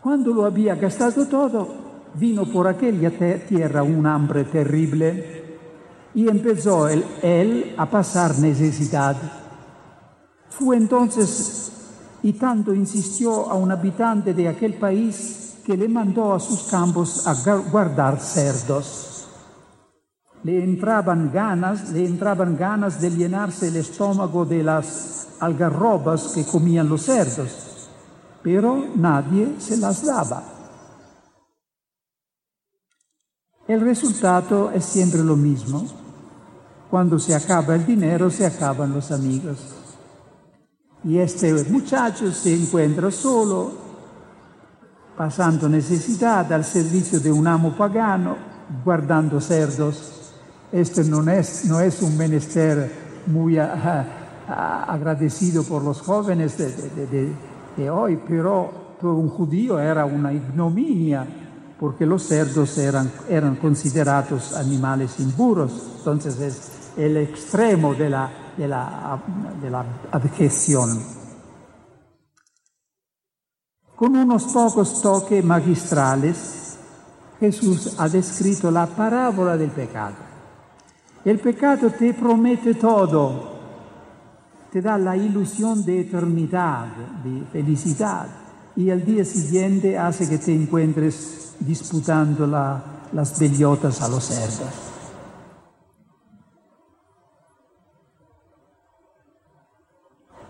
Cuando 0.02 0.34
lo 0.34 0.46
había 0.46 0.76
gastado 0.76 1.28
todo, 1.28 1.68
vino 2.16 2.46
por 2.46 2.68
aquella 2.68 3.12
tierra 3.48 3.84
un 3.84 4.06
hambre 4.06 4.46
terrible 4.46 5.42
y 6.14 6.28
empezó 6.28 6.88
él, 6.88 7.06
él 7.22 7.76
a 7.78 7.90
pasar 7.90 8.38
necesidad. 8.40 9.16
Fue 10.50 10.78
entonces 10.78 11.72
y 12.24 12.34
tanto 12.34 12.74
insistió 12.74 13.50
a 13.50 13.56
un 13.56 13.72
habitante 13.72 14.34
de 14.34 14.48
aquel 14.48 14.76
país 14.76 15.41
que 15.72 15.78
le 15.78 15.88
mandó 15.88 16.34
a 16.34 16.40
sus 16.42 16.64
campos 16.64 17.26
a 17.26 17.34
guardar 17.72 18.20
cerdos. 18.20 19.26
Le 20.44 20.62
entraban 20.62 21.32
ganas, 21.32 21.92
le 21.92 22.06
entraban 22.06 22.58
ganas 22.58 23.00
de 23.00 23.10
llenarse 23.10 23.70
el 23.70 23.78
estómago 23.78 24.44
de 24.44 24.64
las 24.64 25.30
algarrobas 25.40 26.34
que 26.36 26.44
comían 26.44 26.90
los 26.90 27.04
cerdos, 27.04 27.88
pero 28.44 28.86
nadie 28.98 29.56
se 29.60 29.78
las 29.78 30.06
daba. 30.06 30.44
El 33.66 33.80
resultado 33.80 34.72
es 34.72 34.84
siempre 34.84 35.24
lo 35.24 35.38
mismo. 35.38 35.88
Cuando 36.90 37.18
se 37.18 37.34
acaba 37.34 37.76
el 37.76 37.86
dinero, 37.86 38.30
se 38.30 38.46
acaban 38.46 38.92
los 38.92 39.10
amigos. 39.10 39.58
Y 41.06 41.18
este 41.18 41.54
muchacho 41.70 42.30
se 42.34 42.54
encuentra 42.54 43.10
solo, 43.10 43.91
pasando 45.22 45.70
necesidad 45.70 46.52
al 46.52 46.66
servicio 46.66 47.20
de 47.20 47.32
un 47.32 47.46
amo 47.46 47.78
pagano, 47.78 48.36
guardando 48.84 49.40
cerdos. 49.40 50.34
Este 50.72 51.04
no 51.04 51.30
es, 51.30 52.02
un 52.02 52.18
menester 52.18 52.92
muy 53.28 53.60
ah, 53.60 54.04
ah, 54.50 54.86
agradecido 54.88 55.62
por 55.62 55.84
los 55.84 56.02
jóvenes 56.02 56.58
de, 56.58 57.90
hoy, 57.92 58.20
pero 58.28 58.98
por 59.00 59.12
un 59.12 59.30
judío 59.30 59.80
era 59.80 60.06
una 60.06 60.34
ignominia 60.34 61.24
porque 61.80 62.08
los 62.08 62.24
cerdos 62.24 62.76
eran, 62.80 63.58
considerados 63.62 64.54
animales 64.54 65.20
impuros. 65.20 65.98
Entonces 66.00 66.40
es 66.40 66.72
el 66.98 67.16
extremo 67.18 67.94
de 67.94 68.10
la, 68.10 68.28
de. 68.58 68.72
Con 74.02 74.16
unos 74.16 74.46
pocos 74.46 75.00
toques 75.00 75.46
magistrales, 75.46 76.76
Jesús 77.40 77.94
ha 78.00 78.10
descrito 78.10 78.72
la 78.72 78.88
parábola 78.88 79.56
del 79.56 79.70
pecado. 79.70 80.16
El 81.24 81.38
pecado 81.38 81.92
te 81.92 82.12
promete 82.16 82.74
todo, 82.74 83.60
te 84.72 84.82
da 84.82 84.98
la 84.98 85.16
ilusión 85.16 85.86
de 85.86 86.02
eternidad, 86.02 86.88
de 87.24 87.46
felicidad, 87.52 88.26
y 88.76 88.90
al 88.90 89.06
día 89.06 89.24
siguiente 89.24 89.96
hace 89.96 90.28
que 90.28 90.40
te 90.40 90.52
encuentres 90.52 91.54
disputando 91.60 92.48
la, 92.48 92.84
las 93.14 93.40
bellotas 93.40 94.02
a 94.02 94.08
los 94.08 94.24
cerdos. 94.24 94.91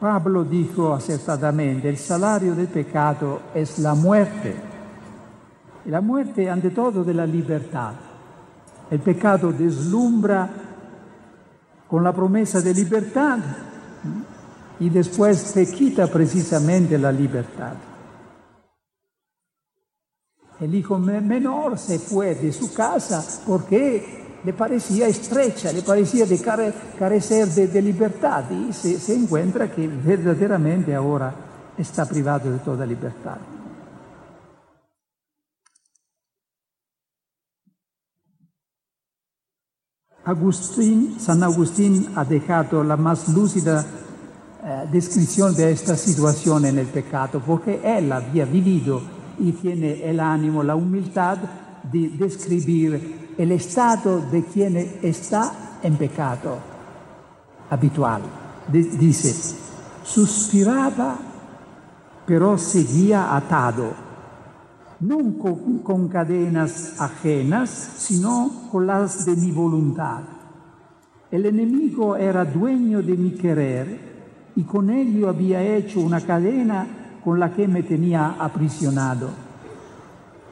Pablo 0.02 0.44
dijo 0.44 0.96
acertadamente, 0.96 1.88
el 1.88 1.96
salario 1.96 2.56
del 2.56 2.70
pecado 2.70 3.40
es 3.54 3.78
la 3.78 3.94
muerte. 3.94 4.56
Y 5.86 5.90
la 5.92 6.02
muerte 6.02 6.50
ante 6.50 6.72
todo 6.72 7.04
de 7.04 7.14
la 7.14 7.28
libertad. 7.28 7.94
El 8.90 9.00
pecado 9.00 9.52
deslumbra 9.52 10.50
con 11.88 12.04
la 12.04 12.12
promesa 12.12 12.62
de 12.62 12.74
libertad 12.74 13.38
y 14.80 14.90
después 14.90 15.54
te 15.54 15.72
quita 15.72 16.08
precisamente 16.08 16.98
la 16.98 17.12
libertad. 17.12 17.74
El 20.60 20.74
hijo 20.74 20.98
menor 20.98 21.78
se 21.78 22.00
fue 22.00 22.34
de 22.34 22.52
su 22.52 22.74
casa 22.74 23.24
porque 23.46 24.21
le 24.44 24.54
parecía 24.54 25.08
estrecha, 25.08 25.72
le 25.72 25.82
parecía 25.82 26.26
de 26.26 26.42
carecer 26.98 27.48
de, 27.48 27.82
libertad 27.82 28.46
y 28.52 28.74
se, 28.74 29.00
se 29.00 29.16
encuentra 29.16 29.72
que 29.72 29.88
verdaderamente 29.88 30.96
ahora 30.96 31.34
está 31.78 32.06
privado 32.06 32.52
de 32.52 32.60
toda 32.60 32.86
libertad. 32.86 33.38
Agustín, 40.24 41.20
San 41.20 41.42
Agustín 41.42 42.10
ha 42.16 42.24
dejado 42.24 42.84
la 42.84 42.96
más 42.96 43.28
lúcida 43.30 43.84
eh, 44.64 44.88
descripción 44.92 45.56
de 45.56 45.72
esta 45.72 45.98
situación 45.98 46.66
en 46.66 46.78
el 46.78 46.86
pecado, 46.86 47.42
porque 47.44 47.82
él 47.84 48.12
había 48.12 48.46
vivido 48.46 49.02
y 49.40 49.52
tiene 49.54 50.08
el 50.08 50.20
ánimo, 50.20 50.62
la 50.62 50.76
humildad 50.76 51.40
de 51.92 52.10
describir 52.10 53.21
el 53.42 53.54
estado 53.54 54.22
de 54.22 54.44
quien 54.44 54.78
está 55.02 55.80
en 55.82 55.96
pecado 55.96 56.60
habitual. 57.72 58.22
Dice, 58.72 59.58
suspiraba, 60.04 61.18
pero 62.28 62.56
seguía 62.60 63.36
atado, 63.36 63.94
no 65.00 65.18
con, 65.84 66.08
cadenas 66.08 67.02
ajenas, 67.02 67.72
sino 67.98 68.70
con 68.72 68.86
las 68.86 69.26
de 69.26 69.36
mi 69.36 69.52
voluntad. 69.52 70.22
El 71.32 71.48
enemigo 71.48 72.16
era 72.16 72.46
dueño 72.46 73.02
de 73.02 73.18
mi 73.18 73.32
querer 73.32 74.52
y 74.56 74.62
con 74.66 74.92
ello 74.92 75.30
había 75.30 75.64
hecho 75.64 76.00
una 76.00 76.22
cadena 76.22 76.86
con 77.24 77.40
la 77.40 77.52
que 77.52 77.68
me 77.68 77.82
tenía 77.82 78.36
aprisionado. 78.38 79.30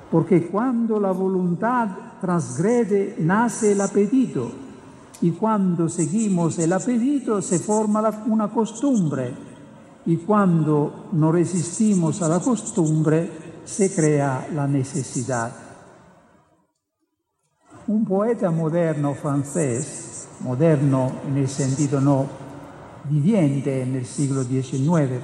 Porque 0.10 0.48
cuando 0.48 1.00
la 1.00 1.12
voluntad 1.12 2.09
transgrede 2.20 3.16
nace 3.20 3.72
el 3.72 3.82
apetito 3.82 4.52
y 5.22 5.32
cuando 5.32 5.90
seguimos 5.90 6.58
el 6.60 6.74
apetito 6.74 7.42
se 7.42 7.60
forma 7.60 8.24
una 8.28 8.50
costumbre 8.50 9.34
y 10.06 10.18
cuando 10.18 11.10
no 11.12 11.32
resistimos 11.32 12.22
a 12.22 12.30
la 12.30 12.40
costumbre 12.40 13.30
se 13.66 13.94
crea 13.94 14.48
la 14.54 14.68
necesidad. 14.68 15.52
Un 17.88 18.06
poeta 18.06 18.50
moderno 18.52 19.14
francés, 19.14 20.30
moderno 20.42 21.12
en 21.28 21.38
el 21.38 21.48
sentido 21.48 22.00
no 22.00 22.26
viviente 23.10 23.82
en 23.82 23.96
el 23.96 24.06
siglo 24.06 24.44
XIX, 24.44 25.22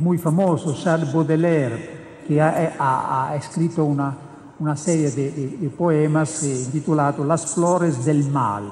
muy 0.00 0.18
famoso, 0.18 0.74
Charles 0.74 1.12
Baudelaire, 1.12 2.22
que 2.26 2.40
ha, 2.40 3.28
ha 3.28 3.36
escrito 3.36 3.84
una 3.84 4.23
una 4.58 4.76
serie 4.76 5.10
de, 5.10 5.70
poemas 5.76 6.46
titulado 6.72 7.24
Las 7.24 7.54
flores 7.54 8.04
del 8.04 8.30
mal. 8.30 8.70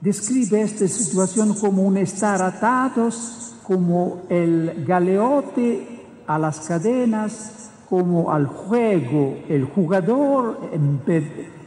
Describe 0.00 0.62
esta 0.62 0.88
situación 0.88 1.54
como 1.54 1.82
un 1.82 1.96
estar 1.98 2.42
atados, 2.42 3.54
como 3.62 4.22
el 4.28 4.84
galeote 4.86 6.22
a 6.26 6.38
las 6.38 6.60
cadenas, 6.60 7.70
como 7.88 8.32
al 8.32 8.46
juego 8.46 9.36
el 9.48 9.64
jugador 9.64 10.58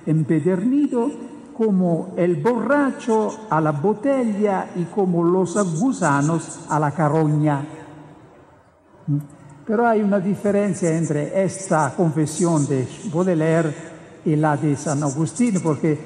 empedernido, 0.06 1.12
como 1.56 2.14
el 2.18 2.42
borracho 2.42 3.30
a 3.50 3.62
la 3.62 3.72
botella 3.72 4.72
y 4.76 4.86
como 4.86 5.24
los 5.24 5.80
gusanos 5.80 6.66
a 6.70 6.80
la 6.80 6.92
caroña. 6.92 7.66
Pero 9.66 9.88
hay 9.88 10.02
una 10.02 10.20
diferencia 10.20 10.96
entre 10.96 11.44
esta 11.44 11.94
confesión 11.96 12.68
de 12.68 12.88
Baudelaire 13.14 13.74
y 14.26 14.36
la 14.36 14.58
de 14.58 14.76
San 14.76 15.02
Agustín, 15.04 15.62
porque 15.62 15.98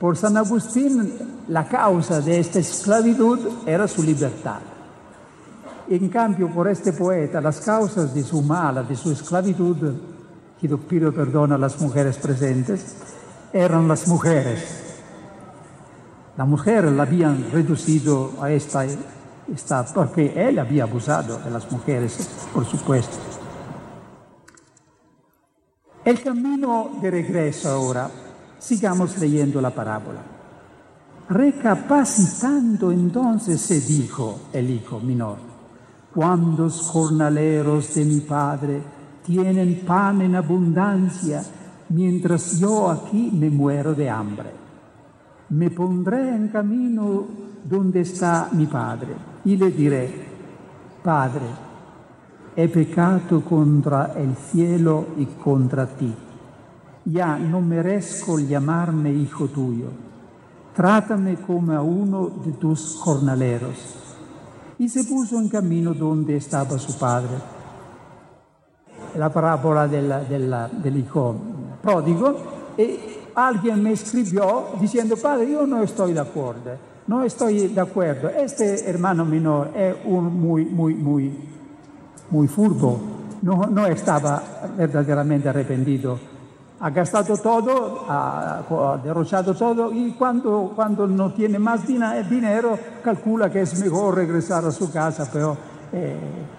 por 0.00 0.16
San 0.16 0.36
Agustín 0.36 1.12
la 1.48 1.68
causa 1.68 2.20
de 2.20 2.40
esta 2.40 2.58
esclavitud 2.58 3.38
era 3.66 3.86
su 3.86 4.02
libertad. 4.02 4.60
en 5.88 6.08
cambio 6.08 6.48
por 6.48 6.66
este 6.66 6.92
poeta 6.92 7.40
las 7.40 7.60
causas 7.60 8.14
de 8.14 8.22
su 8.22 8.40
mala, 8.42 8.82
de 8.82 8.96
su 8.96 9.12
esclavitud, 9.12 9.76
pido 10.88 11.12
perdón 11.12 11.52
a 11.52 11.58
las 11.58 11.80
mujeres 11.80 12.16
presentes, 12.16 12.96
eran 13.52 13.86
las 13.86 14.08
mujeres. 14.08 14.80
La 16.36 16.44
mujer 16.44 16.84
la 16.86 17.04
habían 17.04 17.50
reducido 17.52 18.32
a 18.40 18.50
esta, 18.50 18.84
esta, 19.52 19.84
porque 19.84 20.32
él 20.36 20.58
había 20.58 20.84
abusado 20.84 21.38
de 21.38 21.50
las 21.50 21.70
mujeres, 21.70 22.46
por 22.52 22.64
supuesto. 22.64 23.16
El 26.04 26.22
camino 26.22 26.90
de 27.00 27.10
regreso 27.10 27.70
ahora, 27.70 28.10
sigamos 28.58 29.18
leyendo 29.18 29.60
la 29.60 29.70
parábola. 29.70 30.20
Recapacitando 31.28 32.92
entonces 32.92 33.60
se 33.60 33.80
dijo 33.80 34.40
el 34.52 34.70
hijo 34.70 35.00
menor, 35.00 35.38
¿cuántos 36.14 36.82
jornaleros 36.82 37.94
de 37.94 38.04
mi 38.04 38.20
padre 38.20 38.82
tienen 39.24 39.80
pan 39.86 40.20
en 40.20 40.36
abundancia, 40.36 41.42
mientras 41.88 42.58
yo 42.58 42.90
aquí 42.90 43.30
me 43.32 43.48
muero 43.48 43.94
de 43.94 44.10
hambre? 44.10 44.63
Me 45.54 45.70
pondré 45.70 46.34
en 46.34 46.48
camino 46.48 47.24
donde 47.62 48.00
está 48.00 48.48
mi 48.50 48.66
padre 48.66 49.14
y 49.44 49.56
le 49.56 49.70
diré, 49.70 50.24
Padre, 51.00 51.46
he 52.56 52.66
pecado 52.68 53.40
contra 53.42 54.14
el 54.16 54.34
cielo 54.34 55.06
y 55.16 55.26
contra 55.26 55.86
ti. 55.86 56.12
Ya 57.04 57.38
no 57.38 57.60
merezco 57.60 58.40
llamarme 58.40 59.12
hijo 59.12 59.46
tuyo. 59.46 59.90
Trátame 60.74 61.36
como 61.36 61.70
a 61.70 61.82
uno 61.82 62.32
de 62.44 62.52
tus 62.54 62.96
jornaleros. 62.96 63.94
Y 64.78 64.88
se 64.88 65.04
puso 65.04 65.38
en 65.38 65.48
camino 65.48 65.94
donde 65.94 66.36
estaba 66.36 66.76
su 66.80 66.98
padre. 66.98 67.36
La 69.16 69.32
parábola 69.32 69.86
del 69.86 70.96
hijo 70.96 71.36
pródigo. 71.80 72.34
Y 72.76 73.13
alguien 73.34 73.82
me 73.82 73.92
escribió 73.92 74.66
diciendo, 74.80 75.16
padre, 75.16 75.50
yo 75.50 75.66
no 75.66 75.82
estoy 75.82 76.12
de 76.12 76.20
acuerdo. 76.20 76.76
No 77.06 77.22
estoy 77.22 77.68
de 77.68 77.80
acuerdo. 77.80 78.30
Este 78.30 78.88
hermano 78.88 79.24
menor 79.24 79.70
es 79.76 79.94
un 80.04 80.40
muy, 80.40 80.64
muy, 80.64 80.94
muy 80.94 81.32
muy 82.30 82.48
furbo, 82.48 82.98
no, 83.42 83.66
no 83.66 83.86
estaba 83.86 84.42
verdaderamente 84.76 85.48
arrepentido. 85.48 86.18
Ha 86.80 86.90
gastado 86.90 87.36
todo, 87.36 88.04
ha, 88.08 88.98
derrochado 89.02 89.54
todo 89.54 89.92
y 89.92 90.12
cuando, 90.12 90.72
cuando 90.74 91.06
no 91.06 91.32
tiene 91.32 91.58
más 91.58 91.86
dinero 91.86 92.78
calcula 93.02 93.50
que 93.50 93.62
es 93.62 93.78
mejor 93.78 94.16
regresar 94.16 94.64
a 94.64 94.72
su 94.72 94.92
casa, 94.92 95.28
pero 95.32 95.56
eh, 95.92 96.16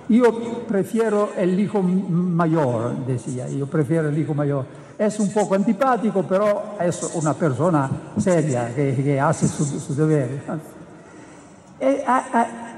yo 0.09 0.63
prefiero 0.67 1.29
el 1.37 1.59
hijo 1.59 1.81
mayor, 1.81 3.05
decía, 3.05 3.47
yo 3.49 3.67
prefiero 3.67 4.09
el 4.09 4.17
hijo 4.17 4.33
mayor. 4.33 4.65
Es 4.97 5.19
un 5.19 5.31
poco 5.31 5.55
antipático, 5.55 6.23
pero 6.27 6.75
es 6.79 7.15
una 7.15 7.33
persona 7.33 7.89
seria 8.17 8.73
que, 8.73 9.19
hace 9.19 9.47
su, 9.47 9.65
su 9.65 9.93
deber. 9.93 10.41
Eh, 11.79 12.03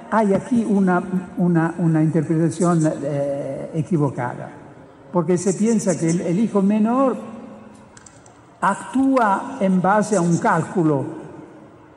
hay 0.09 0.33
aquí 0.33 0.65
una, 0.67 1.03
una, 1.37 2.03
interpretación 2.03 2.81
eh, 3.03 3.71
equivocada, 3.75 4.49
porque 5.11 5.37
se 5.37 5.53
piensa 5.53 5.97
que 5.97 6.09
el, 6.09 6.39
hijo 6.39 6.61
menor 6.61 7.15
actúa 8.61 9.57
en 9.59 9.81
base 9.81 10.15
a 10.15 10.21
un 10.21 10.37
cálculo 10.37 11.05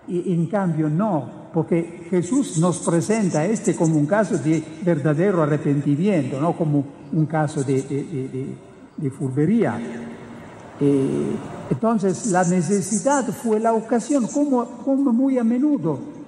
y 0.08 0.34
en 0.34 0.46
cambio 0.46 0.88
no, 0.88 1.39
porque 1.52 2.06
Jesús 2.10 2.58
nos 2.58 2.78
presenta 2.78 3.44
este 3.44 3.74
como 3.74 3.98
un 3.98 4.06
caso 4.06 4.38
de 4.38 4.62
verdadero 4.82 5.42
arrepentimiento, 5.42 6.40
no 6.40 6.56
como 6.56 6.84
un 7.12 7.26
caso 7.26 7.62
de, 7.62 7.82
de, 7.82 8.56
de, 8.96 9.10
furbería. 9.10 9.78
Eh, 10.80 11.36
entonces 11.70 12.26
la 12.26 12.44
necesidad 12.44 13.26
fue 13.26 13.60
la 13.60 13.74
ocasión, 13.74 14.26
como, 14.26 14.64
como 14.84 15.12
muy 15.12 15.38
a 15.38 15.44
menudo 15.44 16.20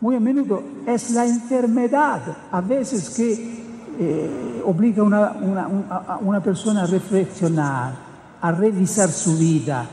muy 0.00 0.16
a 0.16 0.20
menudo 0.20 0.62
es 0.86 1.10
la 1.10 1.26
enfermedad 1.26 2.22
a 2.50 2.60
veces 2.60 3.10
que 3.10 3.60
eh, 3.98 4.62
obliga 4.64 5.02
a 5.02 6.18
una, 6.22 6.40
persona 6.40 6.84
a 6.84 6.86
reflexionar, 6.86 7.92
a 8.40 8.52
revisar 8.52 9.10
su 9.10 9.36
vida. 9.36 9.86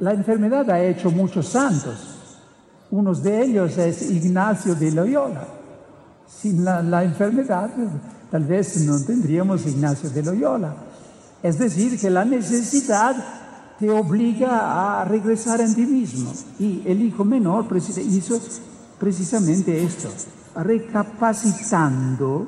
La 0.00 0.12
enfermedad 0.12 0.68
ha 0.70 0.82
hecho 0.82 1.10
muchos 1.10 1.48
santos. 1.48 2.11
Uno 2.92 3.14
de 3.14 3.42
ellos 3.42 3.76
es 3.78 4.10
Ignacio 4.10 4.74
de 4.74 4.92
Loyola. 4.92 5.48
Sin 6.28 6.62
la, 6.62 7.02
enfermedad, 7.02 7.70
tal 8.30 8.44
vez 8.44 8.84
no 8.84 9.02
tendríamos 9.02 9.66
Ignacio 9.66 10.10
de 10.10 10.22
Loyola. 10.22 10.74
Es 11.42 11.58
decir, 11.58 11.98
que 11.98 12.10
la 12.10 12.26
necesidad 12.26 13.16
te 13.78 13.88
obliga 13.88 15.00
a 15.00 15.04
regresar 15.06 15.62
en 15.62 15.74
ti 15.74 15.86
mismo. 15.86 16.32
Y 16.58 16.82
el 16.84 17.00
hijo 17.00 17.24
menor 17.24 17.66
hizo 17.74 18.38
precisamente 19.00 19.82
esto. 19.82 20.10
Recapacitando 20.54 22.46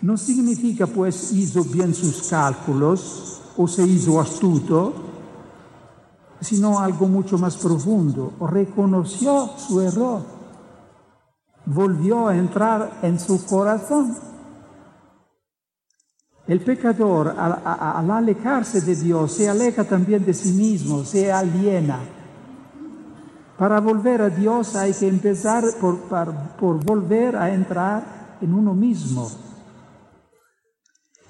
no 0.00 0.16
significa 0.16 0.86
pues 0.86 1.30
hizo 1.32 1.62
bien 1.62 1.94
sus 1.94 2.22
cálculos 2.28 3.42
o 3.54 3.68
se 3.68 3.86
hizo 3.86 4.18
astuto, 4.18 5.03
sino 6.44 6.78
algo 6.78 7.08
mucho 7.08 7.38
más 7.38 7.56
profundo. 7.56 8.32
Reconoció 8.40 9.50
su 9.56 9.80
error, 9.80 10.22
volvió 11.66 12.28
a 12.28 12.36
entrar 12.36 12.98
en 13.02 13.18
su 13.18 13.44
corazón. 13.44 14.16
El 16.46 16.60
pecador 16.60 17.34
al, 17.38 18.10
alejarse 18.10 18.82
de 18.82 18.94
Dios 18.94 19.32
se 19.32 19.48
aleja 19.48 19.84
también 19.84 20.24
de 20.24 20.34
sí 20.34 20.52
mismo, 20.52 21.04
se 21.04 21.32
aliena 21.32 22.00
para 23.58 23.80
volver 23.80 24.20
a 24.20 24.30
Dios 24.30 24.74
hay 24.74 24.92
que 24.92 25.06
empezar 25.06 25.64
por, 25.80 26.00
por, 26.58 26.84
volver 26.84 27.36
a 27.36 27.54
entrar 27.54 28.36
en 28.40 28.52
uno 28.52 28.74
mismo. 28.74 29.30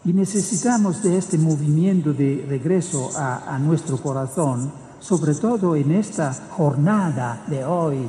Y 0.07 0.13
necesitamos 0.13 1.03
de 1.03 1.19
este 1.19 1.37
movimiento 1.39 2.13
de 2.13 2.47
regreso 2.49 3.11
a, 3.17 3.55
a, 3.55 3.59
nuestro 3.59 3.99
corazón, 3.99 4.73
sobre 5.05 5.35
todo 5.35 5.77
en 5.77 5.91
esta 5.91 6.33
jornada 6.33 7.45
de 7.47 7.63
hoy. 7.63 8.09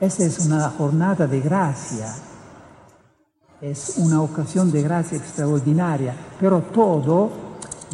Esa 0.00 0.24
es 0.24 0.40
una 0.44 0.70
jornada 0.70 1.28
de 1.28 1.40
gracia, 1.40 2.12
es 3.60 3.94
una 3.98 4.22
ocasión 4.22 4.72
de 4.72 4.82
gracia 4.82 5.18
extraordinaria, 5.18 6.16
pero 6.40 6.62
todo 6.62 7.30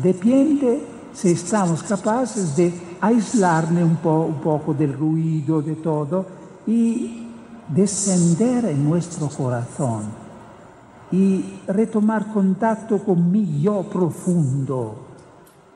depende 0.03 0.83
si 1.13 1.33
estamos 1.33 1.83
capaces 1.83 2.57
de 2.57 2.97
aislarme 3.03 3.85
un, 3.85 3.97
po, 3.97 4.21
un 4.21 4.41
poco 4.41 4.73
del 4.73 4.95
ruido, 4.95 5.61
de 5.61 5.75
todo, 5.77 6.25
y 6.67 7.29
descender 7.69 8.65
en 8.65 8.89
nuestro 8.89 9.29
corazón 9.29 10.05
y 11.13 11.61
retomar 11.67 12.33
contacto 12.33 12.99
con 12.99 13.31
mi 13.31 13.61
yo 13.61 13.83
profundo, 13.83 15.06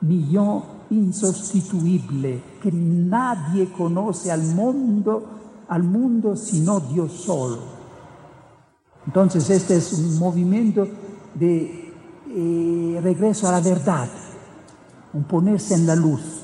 mi 0.01 0.29
yo 0.29 0.63
insustituible, 0.89 2.41
que 2.61 2.71
nadie 2.71 3.71
conoce 3.71 4.31
al 4.31 4.43
mundo, 4.43 5.23
al 5.67 5.83
mundo 5.83 6.35
sino 6.35 6.79
Dios 6.79 7.11
solo. 7.13 7.59
Entonces 9.05 9.49
este 9.49 9.77
es 9.77 9.93
un 9.93 10.19
movimiento 10.19 10.87
de 11.33 11.93
eh, 12.29 12.99
regreso 13.01 13.47
a 13.47 13.51
la 13.51 13.61
verdad, 13.61 14.09
un 15.13 15.23
ponerse 15.23 15.75
en 15.75 15.87
la 15.87 15.95
luz. 15.95 16.41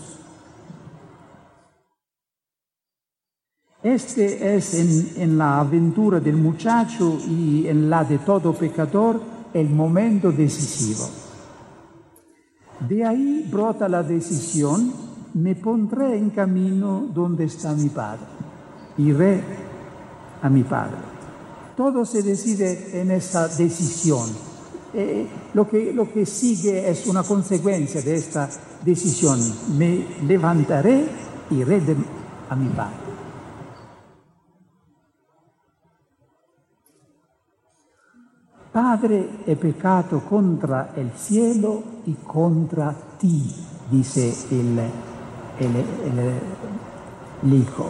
Este 3.83 4.55
es 4.55 4.73
en, 5.17 5.37
la 5.37 5.59
aventura 5.59 6.19
del 6.19 6.35
muchacho 6.35 7.19
y 7.25 7.67
en 7.67 7.89
la 7.89 8.03
de 8.03 8.17
todo 8.17 8.51
pecador 8.53 9.21
el 9.53 9.69
momento 9.69 10.31
decisivo. 10.31 11.07
De 12.79 13.03
ahí 13.03 13.47
brota 13.51 13.89
la 13.89 14.03
decisión, 14.03 14.93
me 15.33 15.55
pondré 15.55 16.17
en 16.17 16.29
camino 16.29 17.07
donde 17.13 17.45
está 17.45 17.73
mi 17.73 17.89
Padre, 17.89 18.25
iré 18.97 19.43
a 20.41 20.49
mi 20.49 20.63
Padre. 20.63 20.97
Todo 21.75 22.05
se 22.05 22.21
decide 22.21 23.01
en 23.01 23.11
esa 23.11 23.47
decisión. 23.47 24.29
Eh, 24.93 25.27
lo, 25.53 25.67
que, 25.69 25.91
lo 25.93 26.11
que 26.11 26.25
sigue 26.25 26.89
es 26.89 27.07
una 27.07 27.23
consecuencia 27.23 28.01
de 28.01 28.15
esta 28.15 28.49
decisión. 28.83 29.39
Me 29.77 30.05
levantaré, 30.25 31.05
iré 31.51 31.81
a 32.49 32.55
mi 32.55 32.69
Padre. 32.69 33.06
Padre, 38.77 39.41
he 39.47 39.55
pecado 39.55 40.19
contra 40.19 40.93
el 40.95 41.09
cielo 41.13 41.81
y 42.05 42.13
contra 42.13 42.93
ti, 43.17 43.51
dice 43.89 44.31
el, 44.51 44.77
el, 47.41 47.53
Hijo. 47.53 47.89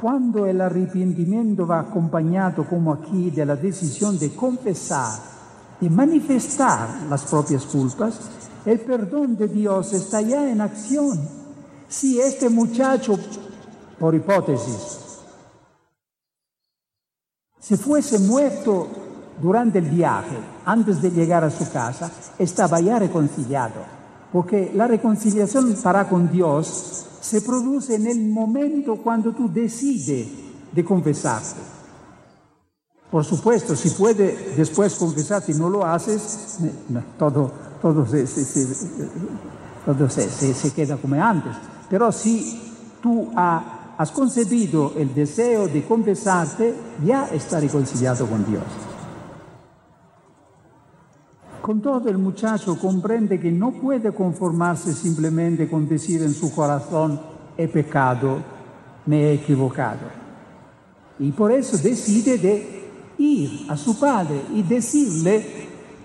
cuando 0.00 0.46
el 0.46 0.62
arrepentimiento 0.62 1.66
va 1.66 1.80
acompañado, 1.80 2.66
como 2.66 2.94
aquí, 2.94 3.30
de 3.30 3.44
la 3.44 3.54
decisión 3.54 4.18
de 4.18 4.34
confesar, 4.34 5.12
de 5.78 5.90
manifestar 5.90 7.02
las 7.10 7.24
propias 7.24 7.66
culpas, 7.66 8.18
el 8.64 8.80
perdón 8.80 9.36
de 9.36 9.48
Dios 9.48 9.92
está 9.92 10.22
ya 10.22 10.50
en 10.50 10.62
acción. 10.62 11.20
Si 11.86 12.18
este 12.18 12.48
muchacho, 12.48 13.18
por 13.98 14.14
hipótesis, 14.14 15.00
se 17.60 17.76
fuese 17.76 18.18
muerto 18.20 19.03
durante 19.40 19.78
el 19.78 19.86
viaje, 19.86 20.36
antes 20.64 21.02
de 21.02 21.10
llegar 21.10 21.44
a 21.44 21.50
su 21.50 21.70
casa, 21.70 22.10
estaba 22.38 22.80
ya 22.80 22.98
reconciliado, 22.98 23.82
porque 24.32 24.72
la 24.74 24.86
reconciliación 24.86 25.74
para 25.82 26.08
con 26.08 26.30
Dios 26.30 27.06
se 27.20 27.40
produce 27.40 27.94
en 27.94 28.06
el 28.06 28.28
momento 28.28 28.96
cuando 28.96 29.32
tú 29.32 29.50
decides 29.50 30.28
de 30.72 30.84
confesarte. 30.84 31.60
Por 33.10 33.24
supuesto, 33.24 33.76
si 33.76 33.90
puede 33.90 34.54
después 34.56 34.94
confesarte 34.96 35.52
y 35.52 35.54
no 35.54 35.70
lo 35.70 35.86
haces, 35.86 36.58
todo, 37.18 37.50
todo, 37.80 38.04
se, 38.06 38.24
todo 39.86 40.10
se, 40.10 40.72
queda 40.72 40.96
como 40.96 41.14
antes. 41.22 41.52
Pero 41.88 42.10
si 42.10 42.60
tú 43.00 43.30
has 43.36 44.10
concebido 44.10 44.94
el 44.96 45.14
deseo 45.14 45.68
de 45.68 45.84
confesarte, 45.84 46.74
ya 47.04 47.26
está 47.26 47.60
reconciliado 47.60 48.26
con 48.26 48.44
Dios. 48.44 48.64
Con 51.64 51.80
todo, 51.80 52.10
el 52.10 52.18
muchacho 52.18 52.78
comprende 52.78 53.40
que 53.40 53.50
no 53.50 53.70
puede 53.70 54.12
conformarse 54.12 54.92
simplemente 54.92 55.66
con 55.66 55.88
decir 55.88 56.22
en 56.22 56.34
su 56.34 56.54
corazón, 56.54 57.18
he 57.56 57.68
pecado, 57.68 58.36
me 59.06 59.22
he 59.22 59.32
equivocado. 59.32 60.06
Y 61.20 61.32
por 61.32 61.50
eso 61.52 61.78
decide 61.78 62.36
de 62.36 62.90
ir 63.16 63.64
a 63.70 63.78
su 63.78 63.98
padre 63.98 64.42
y 64.52 64.62
decirle 64.62 65.42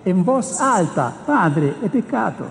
en 0.02 0.24
voz 0.24 0.58
alta, 0.62 1.14
Padre, 1.26 1.74
he 1.82 1.90
pecado. 1.90 2.46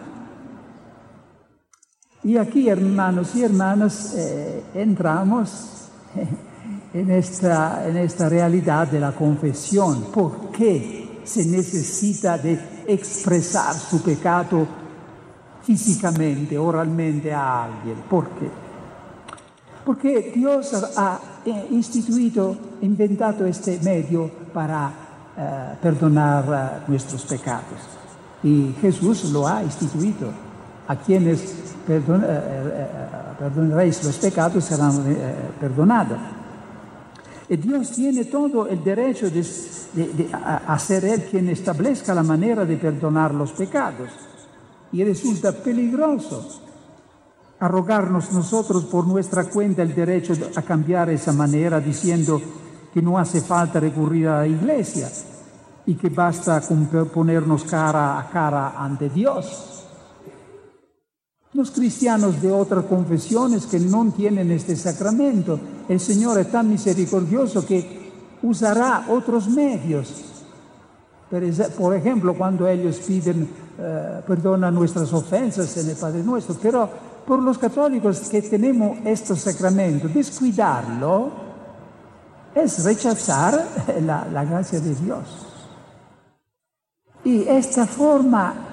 Y 2.24 2.38
aquí, 2.38 2.70
hermanos 2.70 3.36
y 3.36 3.42
hermanas, 3.44 4.14
eh, 4.16 4.64
entramos 4.76 5.90
en 6.94 7.10
esta, 7.10 7.88
en 7.90 7.98
esta 7.98 8.30
realidad 8.30 8.88
de 8.88 9.00
la 9.00 9.14
confesión. 9.14 10.12
¿Por 10.14 10.52
qué 10.52 11.09
se 11.30 11.46
necesita 11.46 12.38
de 12.38 12.60
expresar 12.88 13.76
su 13.76 14.02
pecado 14.02 14.66
físicamente, 15.64 16.58
oralmente 16.58 17.32
a 17.32 17.66
alguien. 17.66 17.98
¿Por 18.10 18.30
qué? 18.30 18.50
Porque 19.86 20.32
Dios 20.36 20.74
ha 20.98 21.20
instituido, 21.70 22.58
inventado 22.82 23.46
este 23.46 23.80
medio 23.84 24.30
para 24.52 24.92
eh, 25.38 25.76
perdonar 25.82 26.46
eh, 26.48 26.84
nuestros 26.88 27.24
pecados. 27.26 27.80
Y 28.42 28.74
Jesús 28.82 29.26
lo 29.26 29.48
ha 29.48 29.64
instituido. 29.64 30.32
A 30.88 30.96
quienes 30.96 31.54
perdon, 31.86 32.24
eh, 32.26 32.88
perdonaréis 33.38 34.04
los 34.04 34.18
pecados 34.18 34.64
serán 34.66 34.94
perdonados. 35.60 36.18
Y 37.50 37.58
Dios 37.58 37.92
tiene 37.92 38.26
todo 38.26 38.68
el 38.68 38.84
derecho 38.84 39.30
de, 39.30 39.44
ser 39.44 41.06
Él 41.06 41.24
quien 41.32 41.50
establezca 41.50 42.14
la 42.14 42.22
manera 42.22 42.64
de 42.64 42.78
perdonar 42.78 43.34
los 43.34 43.52
pecados. 43.54 44.10
Y 44.92 45.04
resulta 45.04 45.52
peligroso 45.52 46.62
arrogarnos 47.60 48.32
nosotros 48.32 48.86
por 48.86 49.08
nuestra 49.08 49.46
cuenta 49.46 49.82
el 49.82 49.94
derecho 49.94 50.34
a 50.56 50.62
cambiar 50.62 51.10
esa 51.10 51.34
manera 51.34 51.80
diciendo 51.80 52.40
que 52.94 53.02
no 53.02 53.18
hace 53.18 53.42
falta 53.42 53.80
recurrir 53.80 54.28
a 54.28 54.40
la 54.40 54.48
iglesia 54.48 55.10
y 55.86 55.96
que 55.96 56.10
basta 56.10 56.62
con 56.62 56.86
ponernos 57.12 57.64
cara 57.64 58.20
a 58.20 58.30
cara 58.30 58.76
ante 58.78 59.10
Dios. 59.10 59.79
Los 61.54 61.72
cristianos 61.72 62.42
de 62.42 62.52
otras 62.52 62.86
confesiones 62.86 63.66
que 63.66 63.80
no 63.80 64.12
tienen 64.16 64.52
este 64.52 64.76
sacramento, 64.76 65.60
el 65.88 66.00
Señor 66.00 66.38
es 66.40 66.52
tan 66.52 66.70
misericordioso 66.70 67.66
que 67.66 68.12
usará 68.44 69.06
otros 69.10 69.50
medios. 69.50 70.26
Por 71.78 71.96
ejemplo, 71.96 72.36
cuando 72.36 72.68
ellos 72.68 72.98
piden 73.00 73.50
eh, 73.80 74.22
perdón 74.28 74.64
a 74.64 74.70
nuestras 74.72 75.12
ofensas 75.12 75.76
en 75.78 75.90
el 75.90 75.96
Padre 75.96 76.22
Nuestro, 76.22 76.56
pero 76.62 76.88
por 77.26 77.42
los 77.42 77.58
católicos 77.58 78.20
que 78.30 78.44
tenemos 78.44 79.00
este 79.06 79.36
sacramento, 79.36 80.08
descuidarlo 80.08 81.32
es 82.54 82.84
rechazar 82.84 83.66
la, 84.02 84.28
la 84.32 84.46
gracia 84.46 84.80
de 84.80 84.94
Dios. 84.94 85.48
Y 87.24 87.44
esta 87.48 87.88
forma 87.88 88.69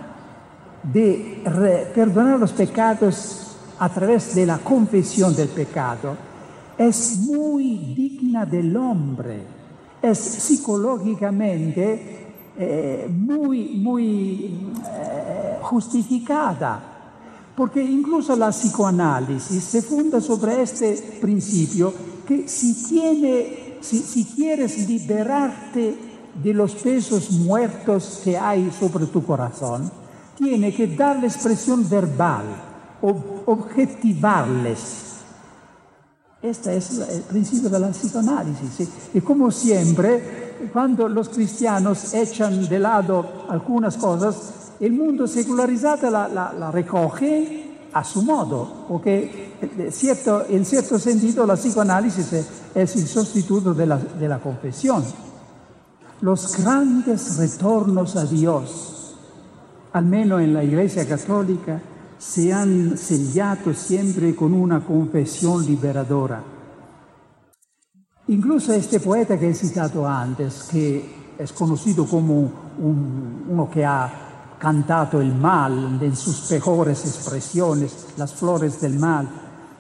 de 0.93 1.91
perdonar 1.95 2.39
los 2.39 2.53
pecados 2.53 3.57
a 3.79 3.89
través 3.89 4.35
de 4.35 4.47
la 4.47 4.59
confesión 4.59 5.35
del 5.35 5.49
pecado. 5.49 6.17
Es 6.79 7.19
muy 7.21 7.95
digna 7.97 8.45
del 8.45 8.77
hombre, 8.77 9.41
es 10.03 10.19
psicológicamente 10.19 12.27
eh, 12.59 13.09
muy, 13.11 13.77
muy 13.77 14.73
eh, 14.85 15.59
justificada, 15.63 16.93
porque 17.57 17.83
incluso 17.83 18.37
la 18.37 18.51
psicoanálisis 18.51 19.65
se 19.65 19.83
funda 19.83 20.21
sobre 20.21 20.63
este 20.63 21.19
principio 21.21 21.93
que 22.27 22.47
si, 22.47 22.75
si 22.75 24.25
quieres 24.35 24.89
liberarte 24.89 25.97
de 26.43 26.53
los 26.53 26.75
pesos 26.75 27.31
muertos 27.31 28.21
que 28.23 28.37
hay 28.37 28.71
sobre 28.71 29.07
tu 29.07 29.25
corazón, 29.25 29.91
tiene 30.37 30.75
que 30.75 30.87
darle 30.89 31.27
expresión 31.27 31.89
verbal, 31.89 32.45
objetivarles. 33.47 35.05
Este 36.43 36.77
es 36.77 36.99
el 36.99 37.23
principio 37.23 37.71
de 37.71 37.81
la 37.81 37.89
psicoanálisis. 37.89 38.89
Y 39.15 39.21
como 39.21 39.51
siempre, 39.51 40.69
cuando 40.73 41.09
los 41.09 41.31
cristianos 41.31 42.15
echan 42.15 42.69
de 42.69 42.79
lado 42.79 43.47
algunas 43.49 43.97
cosas, 43.97 44.53
el 44.79 44.93
mundo 44.93 45.27
secularizado 45.27 46.11
la, 46.11 46.71
recoge 46.71 47.89
a 47.93 48.05
su 48.05 48.23
modo, 48.23 48.85
porque 48.89 49.55
cierto, 49.91 50.45
en 50.51 50.67
cierto 50.67 50.99
sentido 50.99 51.47
la 51.47 51.57
psicoanálisis 51.57 52.33
es 52.75 52.97
el 52.97 53.07
sustituto 53.07 53.73
la, 53.73 53.97
de 53.97 54.29
la 54.29 54.39
confesión. 54.39 55.03
Los 56.21 56.63
grandes 56.63 57.39
retornos 57.39 58.17
a 58.17 58.25
Dios 58.27 58.96
almeno 59.97 60.39
en 60.39 60.53
la 60.53 60.63
Iglesia 60.63 61.09
Católica, 61.09 61.81
se 62.19 62.53
han 62.53 62.99
sellado 62.99 63.73
siempre 63.73 64.37
con 64.37 64.53
una 64.53 64.85
confesión 64.85 65.65
liberadora. 65.65 66.43
Incluso 68.29 68.75
este 68.75 69.01
poeta 69.01 69.39
que 69.39 69.49
he 69.49 69.55
citado 69.55 70.07
antes, 70.07 70.65
que 70.71 71.33
es 71.39 71.51
conocido 71.53 72.05
como 72.07 72.51
uno 72.79 73.71
que 73.71 73.87
ha 73.87 74.57
cantado 74.59 75.23
el 75.23 75.35
mal 75.35 75.99
en 76.03 76.15
sus 76.15 76.51
mejores 76.51 77.07
expresiones, 77.07 78.09
las 78.19 78.35
flores 78.35 78.79
del 78.79 78.99
mal, 78.99 79.27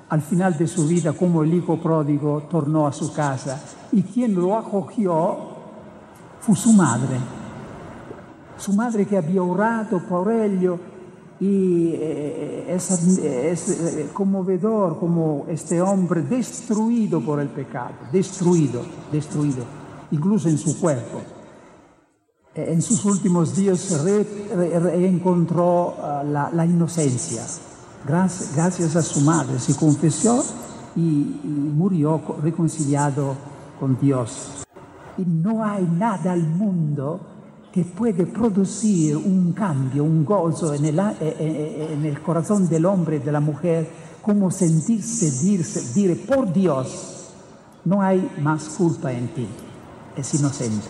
al 0.08 0.22
final 0.22 0.56
de 0.56 0.66
su 0.66 0.86
vida 0.86 1.12
como 1.12 1.42
el 1.42 1.52
hijo 1.52 1.78
pródigo 1.78 2.44
tornó 2.50 2.86
a 2.86 2.92
su 2.92 3.12
casa 3.12 3.60
y 3.92 4.02
quien 4.02 4.34
lo 4.34 4.56
acogió 4.56 5.36
fue 6.40 6.56
su 6.56 6.72
madre 6.72 7.35
su 8.58 8.72
madre 8.72 9.06
que 9.06 9.16
había 9.16 9.42
orado 9.42 10.00
por 10.00 10.30
ello 10.30 10.78
y 11.38 11.90
eh, 11.92 12.74
es, 12.74 13.18
eh, 13.18 14.08
conmovedor 14.12 14.98
como 14.98 15.44
este 15.48 15.82
hombre 15.82 16.22
destruido 16.22 17.20
por 17.20 17.40
el 17.40 17.48
pecado, 17.48 17.92
destruido, 18.10 18.82
destruido, 19.12 19.64
incluso 20.10 20.48
en 20.48 20.56
su 20.56 20.80
cuerpo. 20.80 21.20
Eh, 22.54 22.72
en 22.72 22.80
sus 22.80 23.04
últimos 23.04 23.54
días 23.54 24.02
reencontró 24.02 25.94
ah, 26.00 26.22
la, 26.24 26.64
inocencia. 26.64 27.42
Gracias, 28.06 28.96
a 28.96 29.02
su 29.02 29.20
madre 29.20 29.58
se 29.58 29.76
confesó 29.76 30.42
y 30.94 31.00
murió 31.00 32.22
reconciliado 32.42 33.34
con 33.78 33.98
Dios. 34.00 34.64
Y 35.18 35.24
no 35.24 35.62
hay 35.64 35.84
nada 35.84 36.32
al 36.32 36.42
mundo 36.42 37.35
que 37.76 37.84
puede 37.84 38.24
producir 38.24 39.14
un 39.18 39.52
cambio, 39.52 40.02
un 40.02 40.24
gozo 40.24 40.72
en 40.72 40.86
el, 40.86 40.98
eh, 40.98 41.12
eh, 41.20 41.98
eh, 42.02 42.18
corazón 42.24 42.66
del 42.70 42.86
hombre 42.86 43.16
y 43.16 43.18
de 43.18 43.30
la 43.30 43.40
mujer, 43.40 43.86
como 44.22 44.50
sentirse, 44.50 45.30
dirse, 45.44 46.16
por 46.16 46.50
Dios, 46.50 47.34
no 47.84 48.00
hay 48.00 48.30
más 48.40 48.64
culpa 48.70 49.12
en 49.12 49.28
ti, 49.28 49.46
es 50.16 50.32
inocente. 50.32 50.86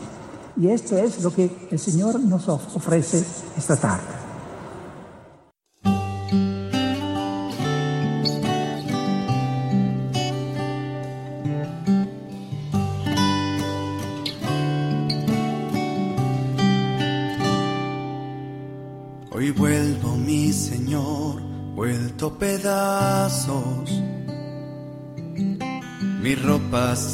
Y 0.57 0.69
esto 0.69 0.97
es 0.97 1.25
lo 1.25 1.35
que 1.35 1.67
el 1.73 1.79
Señor 1.81 2.21
nos 2.21 2.49
ofrece 2.49 3.25
esta 3.59 3.75
tarde. 3.75 4.26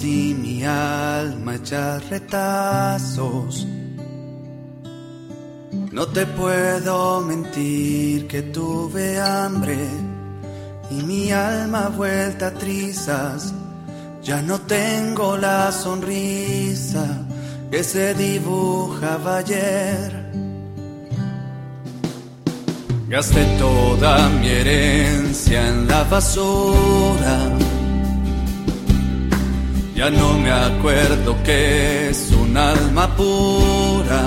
Y 0.05 0.35
mi 0.35 0.65
alma 0.65 1.57
hechas 1.57 2.09
retazos. 2.09 3.67
No 5.91 6.07
te 6.07 6.25
puedo 6.25 7.21
mentir 7.21 8.29
que 8.29 8.43
tuve 8.43 9.21
hambre 9.21 9.77
y 10.91 11.03
mi 11.03 11.33
alma 11.33 11.89
vuelta 11.89 12.49
a 12.49 12.53
trizas. 12.53 13.53
Ya 14.23 14.41
no 14.41 14.61
tengo 14.61 15.37
la 15.37 15.73
sonrisa 15.73 17.05
que 17.71 17.83
se 17.83 18.15
dibujaba 18.15 19.39
ayer. 19.39 20.11
Gasté 23.09 23.45
toda 23.59 24.29
mi 24.29 24.49
herencia 24.49 25.69
en 25.69 25.89
la 25.89 26.05
basura. 26.05 27.72
Ya 29.95 30.09
no 30.11 30.39
me 30.39 30.51
acuerdo 30.51 31.37
que 31.45 32.09
es 32.09 32.33
un 32.33 32.57
alma 32.57 33.15
pura. 33.15 34.23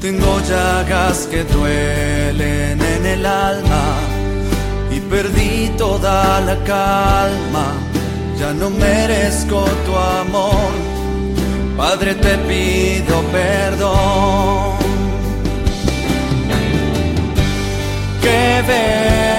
Tengo 0.00 0.40
llagas 0.48 1.28
que 1.30 1.44
duelen 1.44 2.80
en 2.80 3.06
el 3.06 3.26
alma 3.26 3.84
y 4.90 4.98
perdí 5.00 5.70
toda 5.76 6.40
la 6.40 6.56
calma. 6.64 7.66
Ya 8.40 8.52
no 8.54 8.70
merezco 8.70 9.62
tu 9.86 9.94
amor. 9.94 10.72
Padre, 11.76 12.14
te 12.14 12.36
pido 12.48 13.22
perdón. 13.30 14.72
¿Qué 18.22 18.62
ves 18.66 19.31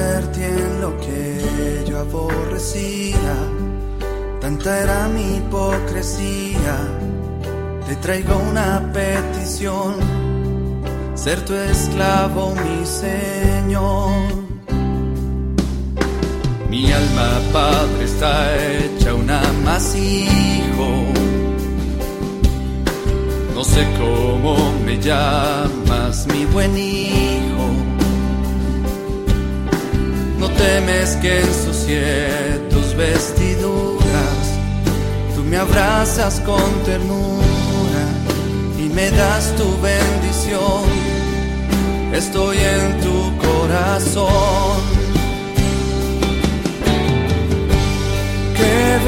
en 0.00 0.80
lo 0.80 0.96
que 1.00 1.84
yo 1.86 1.98
aborrecía. 1.98 3.34
Tanta 4.40 4.80
era 4.82 5.08
mi 5.08 5.36
hipocresía. 5.36 6.76
Te 7.86 7.96
traigo 7.96 8.36
una 8.50 8.92
petición. 8.92 9.96
Ser 11.14 11.44
tu 11.44 11.54
esclavo, 11.54 12.54
mi 12.54 12.86
Señor. 12.86 14.10
Mi 16.70 16.92
alma, 16.92 17.40
Padre, 17.52 18.04
está 18.04 18.56
hecha 18.56 19.14
un 19.14 19.30
amasijo. 19.30 20.88
No 23.54 23.64
sé 23.64 23.84
cómo 23.98 24.72
me 24.84 25.00
llamas, 25.00 26.26
mi 26.28 26.44
buen 26.44 26.76
hijo. 26.76 27.97
Temes 30.58 31.16
que 31.22 31.40
ensucie 31.40 32.18
tus 32.70 32.94
vestiduras. 32.94 34.44
Tú 35.34 35.42
me 35.44 35.56
abrazas 35.56 36.40
con 36.40 36.70
ternura 36.84 38.04
y 38.78 38.88
me 38.88 39.10
das 39.10 39.54
tu 39.56 39.66
bendición. 39.80 40.82
Estoy 42.12 42.56
en 42.58 43.00
tu 43.00 43.36
corazón. 43.46 44.80
¿Qué 48.56 48.98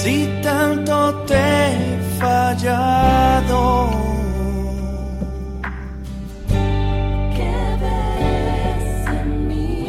Si 0.00 0.28
tanto 0.42 0.96
te 1.26 1.34
he 1.34 1.98
fallado. 2.20 3.90
¿Qué 7.36 7.56
ves 7.82 9.08
en 9.20 9.28
mí? 9.48 9.88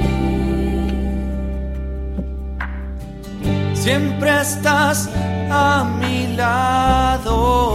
Siempre 3.76 4.30
estás 4.41 5.10
a 5.51 5.86
mi 6.01 6.36
lado. 6.36 7.69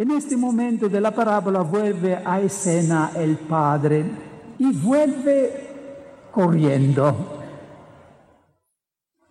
En 0.00 0.10
este 0.12 0.34
momento 0.34 0.88
de 0.88 0.98
la 0.98 1.14
parábola 1.14 1.60
vuelve 1.60 2.16
a 2.16 2.40
escena 2.40 3.10
el 3.14 3.36
padre 3.36 4.02
y 4.58 4.72
vuelve 4.72 6.30
corriendo. 6.32 7.14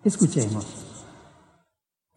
Escuchemos. 0.04 1.08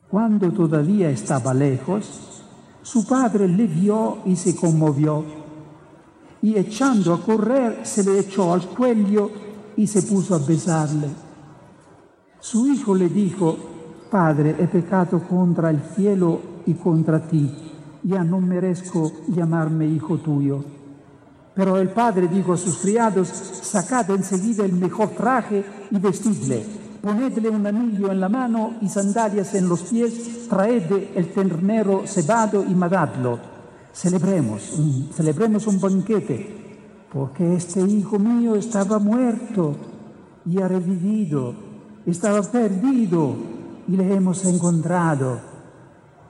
Cuando 0.06 0.52
todavía 0.52 1.08
estaba 1.08 1.54
lejos, 1.54 2.44
su 2.82 3.06
padre 3.06 3.48
le 3.48 3.66
vio 3.66 4.18
y 4.26 4.36
se 4.36 4.54
conmovió, 4.54 5.24
y 6.42 6.58
echando 6.58 7.14
a 7.14 7.22
correr 7.22 7.86
se 7.86 8.04
le 8.04 8.18
echó 8.18 8.52
al 8.52 8.66
cuello 8.66 9.30
y 9.78 9.86
se 9.86 10.02
puso 10.02 10.34
a 10.34 10.38
besarle. 10.38 11.08
Su 12.38 12.66
hijo 12.66 12.94
le 12.94 13.08
dijo, 13.08 13.56
Padre, 14.10 14.56
he 14.58 14.66
pecado 14.68 15.26
contra 15.26 15.70
el 15.70 15.80
cielo 15.96 16.38
y 16.66 16.74
contra 16.74 17.26
ti, 17.26 17.71
ya 18.02 18.24
no 18.24 18.40
merezco 18.40 19.12
llamarme 19.28 19.86
hijo 19.86 20.18
tuyo. 20.18 20.64
Pero 21.54 21.76
el 21.76 21.90
padre 21.90 22.28
dijo 22.28 22.54
a 22.54 22.56
sus 22.56 22.78
criados, 22.78 23.28
sacad 23.28 24.10
enseguida 24.10 24.64
el 24.64 24.72
mejor 24.72 25.10
traje 25.10 25.64
y 25.90 25.98
vestidle, 25.98 26.64
ponedle 27.02 27.50
un 27.50 27.66
anillo 27.66 28.10
en 28.10 28.20
la 28.20 28.28
mano 28.28 28.74
y 28.80 28.88
sandalias 28.88 29.54
en 29.54 29.68
los 29.68 29.82
pies, 29.82 30.48
traedle 30.48 31.10
el 31.14 31.30
ternero 31.32 32.04
cebado 32.06 32.64
y 32.64 32.74
matadlo. 32.74 33.38
Celebremos 33.92 34.80
celebremos 35.14 35.66
un 35.66 35.78
banquete, 35.78 37.06
porque 37.12 37.56
este 37.56 37.82
hijo 37.82 38.18
mío 38.18 38.54
estaba 38.54 38.98
muerto 38.98 39.76
y 40.46 40.58
ha 40.62 40.68
revivido, 40.68 41.54
estaba 42.06 42.40
perdido 42.40 43.36
y 43.86 43.96
le 43.96 44.14
hemos 44.14 44.42
encontrado. 44.46 45.51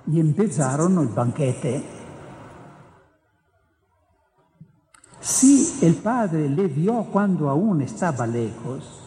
Y 0.06 0.20
empezaron 0.20 0.98
el 0.98 1.08
banquete. 1.08 1.82
Si 5.20 5.78
el 5.82 5.94
padre 5.94 6.48
le 6.48 6.66
vio 6.66 7.04
cuando 7.12 7.48
aún 7.48 7.82
estaba 7.82 8.26
lejos, 8.26 9.00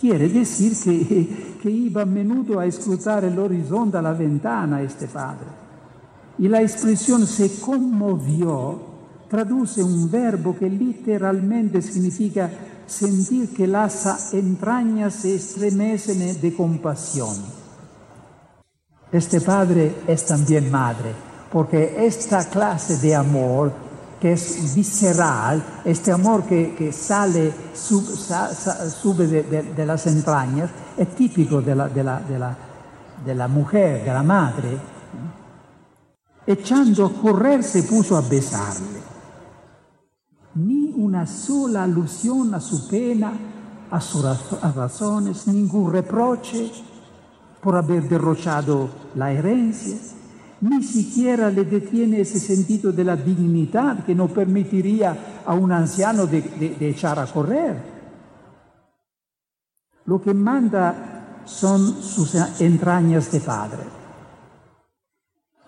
quiere 0.00 0.28
decir 0.28 0.72
que, 0.82 1.58
que 1.60 1.70
iba 1.70 2.02
a 2.02 2.06
menudo 2.06 2.60
a 2.60 2.66
escrutar 2.66 3.24
el 3.24 3.38
horizonte 3.38 4.00
la 4.00 4.12
ventana 4.12 4.82
este 4.82 5.08
padre. 5.08 5.48
Y 6.38 6.48
la 6.48 6.62
expresión 6.62 7.26
se 7.26 7.60
conmovió 7.60 8.96
traduce 9.28 9.82
un 9.82 10.10
verbo 10.10 10.56
que 10.56 10.68
literalmente 10.68 11.82
significa 11.82 12.50
sentir 12.86 13.52
que 13.52 13.66
las 13.66 14.32
entrañas 14.32 15.14
se 15.14 15.34
estremecen 15.34 16.40
de 16.40 16.54
compasión. 16.54 17.34
Este 19.12 19.40
padre 19.40 20.02
es 20.06 20.26
también 20.26 20.70
madre, 20.70 21.14
porque 21.52 22.04
esta 22.06 22.44
clase 22.48 22.98
de 22.98 23.14
amor 23.14 23.72
que 24.20 24.32
es 24.32 24.74
visceral, 24.74 25.62
este 25.84 26.10
amor 26.10 26.42
que, 26.44 26.90
sale, 26.92 27.52
sub, 27.72 28.04
sa, 28.04 28.52
sa, 28.52 28.90
sube 28.90 29.26
de, 29.28 29.86
las 29.86 30.06
entrañas, 30.08 30.70
es 30.96 31.14
típico 31.14 31.62
de 31.62 31.76
la, 31.76 31.88
de, 31.88 32.02
la, 32.02 32.56
de 33.24 33.34
la 33.34 33.48
mujer, 33.48 34.04
de 34.04 34.12
la 34.12 34.22
madre. 34.24 34.78
Echando 36.44 37.06
a 37.06 37.12
correr 37.12 37.62
se 37.62 37.84
puso 37.84 38.16
a 38.16 38.22
besarle. 38.22 39.00
Ni 40.54 40.92
una 40.96 41.26
sola 41.26 41.84
alusión 41.84 42.54
a 42.54 42.60
su 42.60 42.88
pena, 42.88 43.32
a 43.90 44.00
sus 44.00 44.24
razones, 44.74 45.46
ningún 45.46 45.92
reproche 45.92 46.72
por 47.66 47.74
haber 47.74 48.08
derrochado 48.08 48.88
la 49.16 49.32
herencia, 49.32 49.96
ni 50.60 50.84
siquiera 50.84 51.50
le 51.50 51.64
detiene 51.64 52.20
ese 52.20 52.38
sentido 52.38 52.92
de 52.92 53.02
la 53.02 53.16
dignidad 53.16 54.04
que 54.04 54.14
no 54.14 54.28
permitiría 54.28 55.42
a 55.44 55.52
un 55.52 55.72
anciano 55.72 56.28
de, 56.28 56.76
echar 56.78 57.18
a 57.18 57.26
correr. 57.26 57.76
Lo 60.04 60.22
que 60.22 60.32
manda 60.32 61.42
son 61.44 62.00
sus 62.00 62.36
entrañas 62.60 63.32
de 63.32 63.40
padre. 63.40 63.82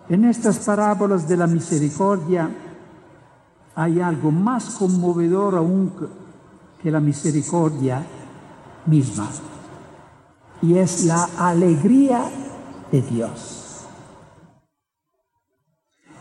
En 0.07 0.23
estas 0.23 0.59
parábolas 0.59 1.27
de 1.27 1.35
la 1.35 1.47
misericordia 1.47 2.49
hay 3.75 3.99
algo 3.99 4.31
más 4.31 4.69
conmovedor 4.69 5.55
aún 5.55 5.91
que 6.81 6.89
la 6.89 7.01
misericordia 7.01 8.01
misma, 8.85 9.27
y 10.61 10.77
es 10.77 11.05
la 11.05 11.29
alegría 11.37 12.29
de 12.91 13.01
Dios. 13.01 13.85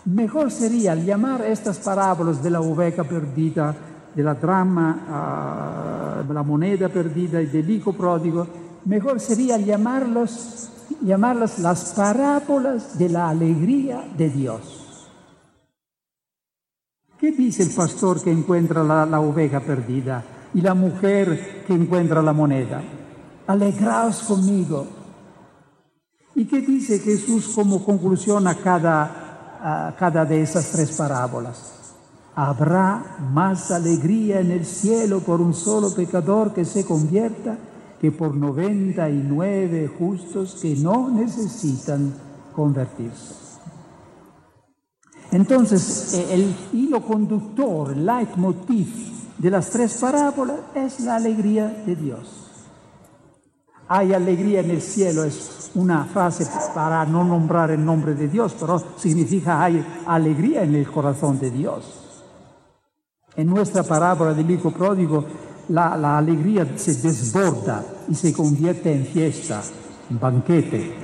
Mejor 0.04 0.50
sería 0.50 0.94
llamar 0.94 1.42
estas 1.42 1.78
parábolas 1.78 2.42
de 2.42 2.50
la 2.50 2.60
oveja 2.60 3.04
perdida, 3.04 3.74
de 4.14 4.22
la 4.22 4.34
drama, 4.34 6.24
uh, 6.26 6.32
la 6.32 6.42
moneda 6.42 6.88
perdida 6.88 7.42
y 7.42 7.46
del 7.46 7.68
hijo 7.70 7.92
pródigo, 7.92 8.46
mejor 8.86 9.20
sería 9.20 9.58
llamarlos, 9.58 10.70
llamarlas 11.02 11.58
las 11.58 11.92
parábolas 11.92 12.98
de 12.98 13.08
la 13.10 13.28
alegría 13.28 14.04
de 14.16 14.30
Dios. 14.30 15.10
¿Qué 17.18 17.32
dice 17.32 17.64
el 17.64 17.70
pastor 17.70 18.22
que 18.22 18.30
encuentra 18.30 18.82
la, 18.82 19.04
la 19.04 19.20
oveja 19.20 19.60
perdida 19.60 20.24
y 20.54 20.60
la 20.60 20.72
mujer 20.72 21.64
que 21.66 21.74
encuentra 21.74 22.22
la 22.22 22.32
moneda? 22.32 22.82
Alegraos 23.48 24.22
conmigo. 24.22 24.86
¿Y 26.36 26.44
qué 26.46 26.60
dice 26.60 27.00
Jesús 27.00 27.48
como 27.54 27.84
conclusión 27.84 28.46
a 28.46 28.54
cada 28.54 29.28
cada 29.98 30.24
de 30.24 30.42
esas 30.42 30.70
tres 30.70 30.92
parábolas. 30.92 31.74
Habrá 32.34 33.16
más 33.32 33.70
alegría 33.70 34.40
en 34.40 34.52
el 34.52 34.64
cielo 34.64 35.20
por 35.20 35.40
un 35.40 35.54
solo 35.54 35.92
pecador 35.94 36.54
que 36.54 36.64
se 36.64 36.84
convierta 36.84 37.58
que 38.00 38.12
por 38.12 38.36
99 38.36 39.90
justos 39.98 40.56
que 40.62 40.76
no 40.76 41.10
necesitan 41.10 42.14
convertirse. 42.54 43.34
Entonces, 45.32 46.14
el 46.30 46.54
hilo 46.72 47.04
conductor, 47.04 47.92
el 47.92 48.06
leitmotiv 48.06 48.88
de 49.36 49.50
las 49.50 49.68
tres 49.70 49.98
parábolas 50.00 50.60
es 50.74 51.00
la 51.00 51.16
alegría 51.16 51.66
de 51.84 51.96
Dios. 51.96 52.47
Hay 53.88 54.12
alegría 54.12 54.60
en 54.60 54.70
el 54.70 54.82
cielo, 54.82 55.24
es 55.24 55.70
una 55.74 56.04
frase 56.04 56.46
para 56.74 57.04
no 57.06 57.24
nombrar 57.24 57.70
el 57.70 57.84
nombre 57.84 58.14
de 58.14 58.28
Dios, 58.28 58.54
pero 58.58 58.82
significa 58.96 59.62
hay 59.62 59.84
alegría 60.06 60.62
en 60.62 60.74
el 60.74 60.90
corazón 60.90 61.38
de 61.38 61.50
Dios. 61.50 62.24
En 63.36 63.48
nuestra 63.48 63.82
parábola 63.82 64.34
del 64.34 64.50
hijo 64.50 64.70
pródigo, 64.70 65.24
la, 65.68 66.18
alegría 66.18 66.66
se 66.76 66.94
desborda 66.94 67.84
y 68.08 68.14
se 68.14 68.32
convierte 68.32 68.92
en 68.92 69.06
fiesta, 69.06 69.62
en 70.10 70.18
banquete. 70.18 70.94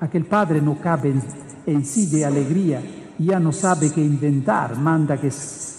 Aquel 0.00 0.26
padre 0.26 0.60
no 0.60 0.78
cabe 0.80 1.10
en, 1.10 1.22
en 1.66 1.84
sí 1.84 2.06
de 2.06 2.24
alegría, 2.24 2.82
ya 3.18 3.40
no 3.40 3.52
sabe 3.52 3.90
qué 3.90 4.00
inventar, 4.00 4.76
manda 4.76 5.18
que, 5.18 5.30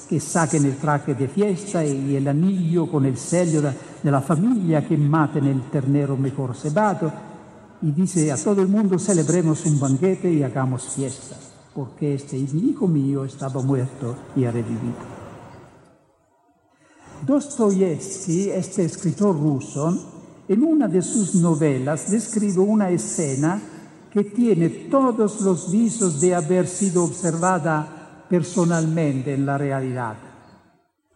que 0.07 0.19
saquen 0.19 0.65
el 0.65 0.77
traje 0.77 1.15
de 1.15 1.27
fiesta 1.27 1.83
y 1.85 2.15
el 2.15 2.27
anillo 2.27 2.89
con 2.89 3.05
el 3.05 3.17
sello 3.17 3.61
de, 3.61 3.71
de 4.03 4.11
la 4.11 4.21
familia, 4.21 4.87
que 4.87 4.97
maten 4.97 5.45
el 5.45 5.69
ternero 5.69 6.15
mejor 6.15 6.55
cebado 6.55 7.11
y 7.81 7.91
dice 7.91 8.31
a 8.31 8.37
todo 8.37 8.61
el 8.61 8.67
mundo 8.67 8.97
celebremos 8.97 9.65
un 9.65 9.79
banquete 9.79 10.31
y 10.31 10.43
hagamos 10.43 10.83
fiesta, 10.95 11.35
porque 11.75 12.15
este 12.15 12.37
hijo 12.37 12.87
mío 12.87 13.23
estaba 13.25 13.61
muerto 13.61 14.15
y 14.35 14.45
ha 14.45 14.51
revivido. 14.51 15.17
Dostoyevsky, 17.25 18.49
este 18.49 18.85
escritor 18.85 19.37
ruso, 19.39 20.43
en 20.47 20.63
una 20.63 20.87
de 20.87 21.01
sus 21.01 21.35
novelas 21.35 22.09
describe 22.09 22.59
una 22.59 22.89
escena 22.89 23.61
que 24.11 24.23
tiene 24.23 24.69
todos 24.69 25.41
los 25.41 25.71
visos 25.71 26.21
de 26.21 26.33
haber 26.33 26.67
sido 26.67 27.03
observada 27.03 27.96
personalmente 28.29 29.33
en 29.33 29.45
la 29.45 29.57
realidad. 29.57 30.15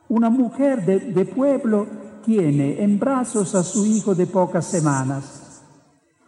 Una 0.10 0.30
mujer 0.30 0.86
de, 0.86 1.26
pueblo 1.26 1.88
tiene 2.26 2.84
en 2.84 3.00
brazos 3.00 3.56
a 3.56 3.64
su 3.64 3.86
hijo 3.86 4.14
de 4.14 4.28
pocas 4.28 4.66
semanas, 4.66 5.64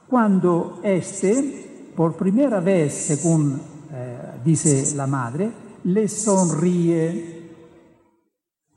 cuando 0.08 0.80
éste, 0.84 1.92
por 1.96 2.16
primera 2.16 2.60
vez, 2.60 2.94
según 2.94 3.60
eh, 3.92 4.18
dice 4.44 4.96
la 4.96 5.08
madre, 5.08 5.52
le 5.84 6.08
sonríe. 6.08 7.42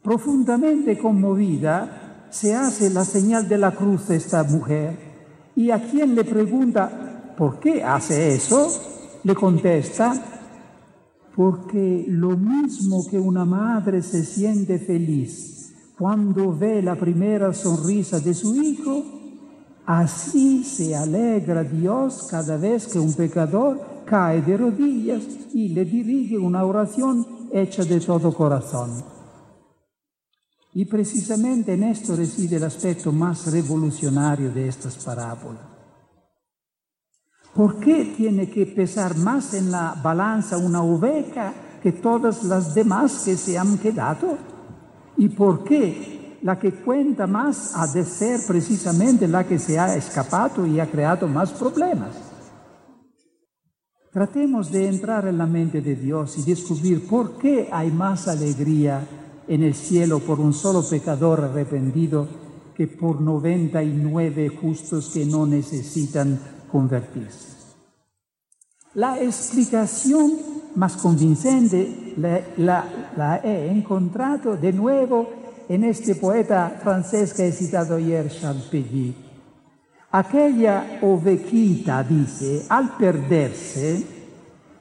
Profundamente 0.03 0.99
conmovida, 0.99 2.29
se 2.31 2.55
hace 2.55 2.91
la 2.91 3.05
señal 3.05 3.49
de 3.49 3.59
la 3.59 3.73
cruz 3.73 4.09
de 4.09 4.17
esta 4.17 4.43
mujer 4.43 4.99
y 5.55 5.71
a 5.71 5.83
quien 5.83 6.15
le 6.15 6.25
pregunta, 6.25 7.35
¿por 7.37 7.59
qué 7.59 7.83
hace 7.83 8.35
eso? 8.35 8.69
Le 9.25 9.35
contesta, 9.35 10.36
porque 11.37 12.07
lo 12.09 12.31
mismo 12.31 13.07
que 13.07 13.21
una 13.21 13.45
madre 13.45 14.03
se 14.03 14.25
siente 14.25 14.79
feliz 14.79 15.93
cuando 15.99 16.57
ve 16.57 16.83
la 16.83 16.97
primera 16.97 17.53
sonrisa 17.53 18.21
de 18.21 18.33
su 18.33 18.57
hijo, 18.57 19.03
así 19.85 20.65
se 20.65 20.97
alegra 20.97 21.63
Dios 21.63 22.27
cada 22.31 22.57
vez 22.57 22.87
que 22.87 22.99
un 22.99 23.13
pecador 23.13 23.81
cae 24.07 24.41
de 24.41 24.57
rodillas 24.57 25.23
y 25.53 25.69
le 25.69 25.85
dirige 25.85 26.39
una 26.39 26.65
oración 26.65 27.27
hecha 27.53 27.85
de 27.85 28.01
todo 28.01 28.33
corazón. 28.33 28.91
Y 30.73 30.85
precisamente 30.87 31.75
en 31.75 31.85
esto 31.85 32.17
reside 32.17 32.57
el 32.57 32.65
aspecto 32.65 33.13
más 33.13 33.51
revolucionario 33.51 34.51
de 34.51 34.69
estas 34.69 34.97
parábolas. 35.03 35.76
¿Por 37.57 37.81
qué 37.81 38.13
tiene 38.15 38.51
que 38.51 38.67
pesar 38.67 39.17
más 39.17 39.55
en 39.55 39.71
la 39.71 39.99
balanza 40.03 40.59
una 40.59 40.83
oveja 40.83 41.55
que 41.83 41.93
todas 41.93 42.45
las 42.45 42.75
demás 42.75 43.23
que 43.25 43.35
se 43.35 43.57
han 43.57 43.79
quedado? 43.79 44.37
¿Y 45.17 45.31
por 45.31 45.65
qué 45.65 46.37
la 46.43 46.59
que 46.59 46.73
cuenta 46.73 47.27
más 47.27 47.75
ha 47.75 47.87
de 47.87 48.05
ser 48.05 48.41
precisamente 48.47 49.27
la 49.27 49.45
que 49.47 49.59
se 49.59 49.79
ha 49.79 49.97
escapado 49.97 50.67
y 50.67 50.79
ha 50.81 50.91
creado 50.91 51.27
más 51.29 51.51
problemas? 51.53 52.11
Tratemos 54.13 54.71
de 54.71 54.89
entrar 54.89 55.27
en 55.27 55.39
la 55.39 55.47
mente 55.47 55.81
de 55.81 55.97
Dios 55.97 56.37
y 56.37 56.43
descubrir 56.43 57.09
por 57.09 57.39
qué 57.39 57.71
hay 57.73 57.91
más 57.91 58.29
alegría 58.29 59.01
en 59.49 59.63
el 59.63 59.75
cielo 59.75 60.19
por 60.19 60.41
un 60.41 60.53
solo 60.53 60.87
pecador 60.87 61.41
arrepentido 61.41 62.29
que 62.75 62.87
por 62.87 63.23
99 63.23 64.51
justos 64.61 65.09
que 65.09 65.25
no 65.25 65.47
necesitan 65.47 66.39
La 68.95 69.21
explicación 69.21 70.33
más 70.75 70.97
convincente 70.97 72.15
la 72.57 73.41
he 73.43 73.71
encontrado 73.71 74.57
de 74.57 74.73
nuevo 74.73 75.29
en 75.69 75.85
este 75.85 76.15
poeta 76.15 76.79
francés 76.83 77.35
que 77.35 77.49
he 77.49 77.53
citado 77.53 77.97
ayer, 77.97 78.31
Champigny. 78.31 79.15
Aquella 80.13 81.01
ovejita, 81.03 82.03
dice, 82.05 82.65
al 82.69 82.97
perderse, 82.97 84.07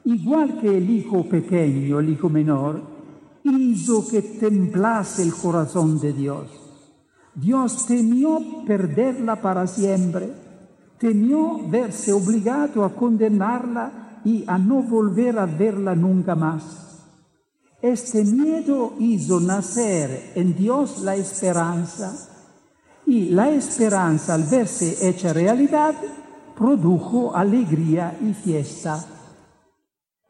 igual 0.04 0.60
que 0.60 0.76
el 0.78 0.88
hijo 0.88 1.28
pequeño, 1.28 1.98
el 1.98 2.10
hijo 2.10 2.28
menor, 2.28 2.80
hizo 3.44 4.06
que 4.08 4.22
temblase 4.22 5.22
el 5.22 5.34
corazón 5.34 6.00
de 6.00 6.12
Dios. 6.12 6.46
Dios 7.34 7.86
temió 7.86 8.40
perderla 8.66 9.42
para 9.42 9.66
siempre, 9.66 10.30
temió 10.98 11.60
verse 11.68 12.12
obligado 12.12 12.84
a 12.84 12.94
condenarla 12.94 14.20
y 14.24 14.44
a 14.46 14.58
no 14.58 14.82
volver 14.82 15.38
a 15.38 15.46
verla 15.46 15.94
nunca 15.94 16.34
más. 16.34 16.86
Este 17.80 18.24
miedo 18.24 18.94
hizo 18.98 19.38
nacer 19.40 20.32
en 20.34 20.56
Dios 20.56 21.00
la 21.02 21.14
esperanza 21.14 22.28
y 23.06 23.28
la 23.28 23.50
esperanza 23.50 24.34
al 24.34 24.44
verse 24.44 25.08
hecha 25.08 25.32
realidad 25.32 25.94
produjo 26.56 27.36
alegría 27.36 28.18
y 28.20 28.32
fiesta. 28.32 29.04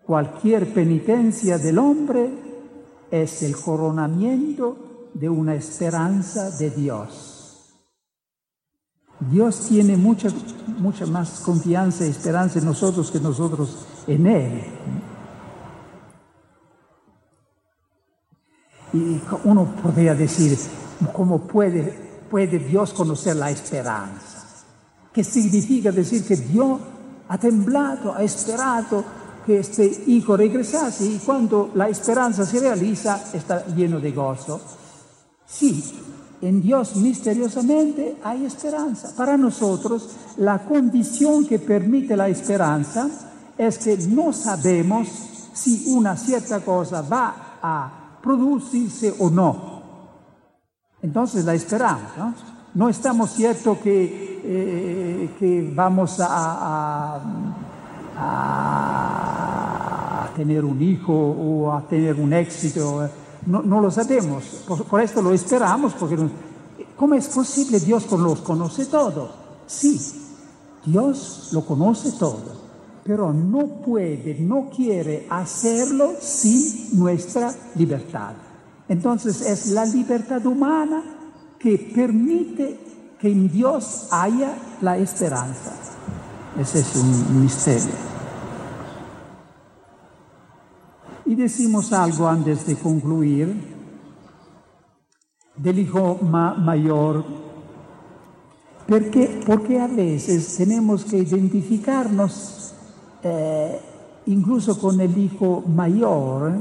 Cualquier 0.04 0.72
penitencia 0.74 1.56
del 1.56 1.78
hombre 1.78 2.30
es 3.10 3.42
el 3.42 3.56
coronamiento 3.56 5.10
de 5.14 5.28
una 5.28 5.54
esperanza 5.54 6.50
de 6.50 6.70
Dios. 6.70 7.35
Dios 9.20 9.66
tiene 9.68 9.96
mucha, 9.96 10.28
mucha 10.78 11.06
más 11.06 11.40
confianza 11.40 12.04
y 12.04 12.10
esperanza 12.10 12.58
en 12.58 12.66
nosotros 12.66 13.10
que 13.10 13.18
nosotros 13.18 13.86
en 14.06 14.26
Él. 14.26 14.64
Y 18.92 19.20
uno 19.44 19.66
podría 19.82 20.14
decir, 20.14 20.58
¿cómo 21.12 21.46
puede, 21.46 22.24
puede 22.30 22.58
Dios 22.58 22.92
conocer 22.92 23.36
la 23.36 23.50
esperanza? 23.50 24.44
¿Qué 25.12 25.24
significa 25.24 25.90
decir 25.90 26.26
que 26.26 26.36
Dios 26.36 26.78
ha 27.28 27.38
temblado, 27.38 28.14
ha 28.14 28.22
esperado 28.22 29.02
que 29.46 29.60
este 29.60 30.04
hijo 30.08 30.36
regresase 30.36 31.06
y 31.06 31.18
cuando 31.24 31.70
la 31.74 31.88
esperanza 31.88 32.44
se 32.44 32.60
realiza 32.60 33.30
está 33.32 33.64
lleno 33.66 33.98
de 33.98 34.12
gozo? 34.12 34.60
Sí, 35.46 35.82
en 36.48 36.62
Dios 36.62 36.94
misteriosamente 36.96 38.18
hay 38.22 38.44
esperanza. 38.44 39.12
Para 39.16 39.36
nosotros 39.36 40.16
la 40.36 40.60
condición 40.60 41.44
que 41.46 41.58
permite 41.58 42.16
la 42.16 42.28
esperanza 42.28 43.08
es 43.58 43.78
que 43.78 43.96
no 44.08 44.32
sabemos 44.32 45.08
si 45.54 45.84
una 45.88 46.16
cierta 46.16 46.60
cosa 46.60 47.02
va 47.02 47.58
a 47.60 48.18
producirse 48.22 49.14
o 49.18 49.28
no. 49.28 49.82
Entonces 51.02 51.44
la 51.44 51.54
esperamos, 51.54 52.34
¿no? 52.74 52.88
Estamos 52.88 53.30
ciertos 53.32 53.78
que, 53.78 54.40
eh, 54.44 55.30
que 55.38 55.72
vamos 55.74 56.16
a 56.20 57.20
tener 60.36 60.64
un 60.64 60.80
hijo 60.80 61.12
o 61.12 61.72
a 61.72 61.80
tener 61.88 62.20
un 62.20 62.32
éxito. 62.32 63.08
No, 63.46 63.62
no 63.62 63.80
lo 63.80 63.90
sabemos. 63.90 64.44
Por, 64.66 65.00
esto 65.00 65.22
lo 65.22 65.32
esperamos, 65.32 65.94
porque 65.94 66.16
no- 66.16 66.30
¿cómo 66.96 67.14
es 67.14 67.28
posible? 67.28 67.80
Dios 67.80 68.10
los 68.12 68.40
conoce 68.40 68.86
todo. 68.86 69.30
Sí, 69.66 70.00
Dios 70.84 71.48
lo 71.52 71.64
conoce 71.64 72.12
todo, 72.12 72.42
pero 73.04 73.32
no 73.32 73.82
puede, 73.84 74.36
no 74.40 74.68
quiere 74.70 75.26
hacerlo 75.30 76.12
sin 76.20 76.98
nuestra 76.98 77.52
libertad. 77.76 78.34
Entonces 78.88 79.40
es 79.40 79.68
la 79.68 79.84
libertad 79.84 80.44
humana 80.46 81.02
que 81.58 81.76
permite 81.94 82.78
que 83.20 83.28
en 83.32 83.50
Dios 83.50 84.08
haya 84.12 84.54
la 84.80 84.96
esperanza. 84.98 85.72
Ese 86.60 86.80
es 86.80 86.94
un 86.96 87.42
misterio. 87.42 88.15
Y 91.26 91.34
decimos 91.34 91.92
algo 91.92 92.28
antes 92.28 92.66
de 92.66 92.76
concluir 92.76 93.74
del 95.56 95.78
hijo 95.78 96.18
ma- 96.22 96.54
mayor, 96.54 97.24
porque, 98.86 99.40
porque 99.44 99.80
a 99.80 99.88
veces 99.88 100.56
tenemos 100.56 101.04
que 101.04 101.16
identificarnos 101.18 102.74
eh, 103.24 103.80
incluso 104.26 104.78
con 104.78 105.00
el 105.00 105.16
hijo 105.18 105.64
mayor. 105.66 106.52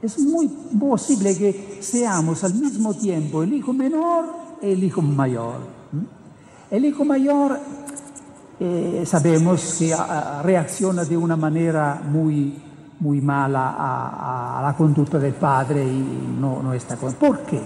Es 0.00 0.18
muy 0.20 0.46
posible 0.78 1.36
que 1.36 1.78
seamos 1.80 2.44
al 2.44 2.54
mismo 2.54 2.94
tiempo 2.94 3.42
el 3.42 3.54
hijo 3.54 3.72
menor 3.72 4.26
y 4.62 4.70
el 4.70 4.84
hijo 4.84 5.02
mayor. 5.02 5.56
El 6.70 6.84
hijo 6.84 7.04
mayor 7.04 7.58
eh, 8.60 9.02
sabemos 9.06 9.76
que 9.78 9.92
ah, 9.94 10.42
reacciona 10.44 11.04
de 11.04 11.16
una 11.16 11.36
manera 11.36 12.00
muy, 12.06 12.54
muy 13.00 13.20
mala 13.20 13.74
a, 14.58 14.62
la 14.62 14.74
conducta 14.76 15.18
del 15.18 15.34
padre 15.34 15.84
y 15.84 16.36
no, 16.38 16.72
está 16.72 16.96
con... 16.96 17.12
¿Por 17.14 17.40
qué? 17.40 17.60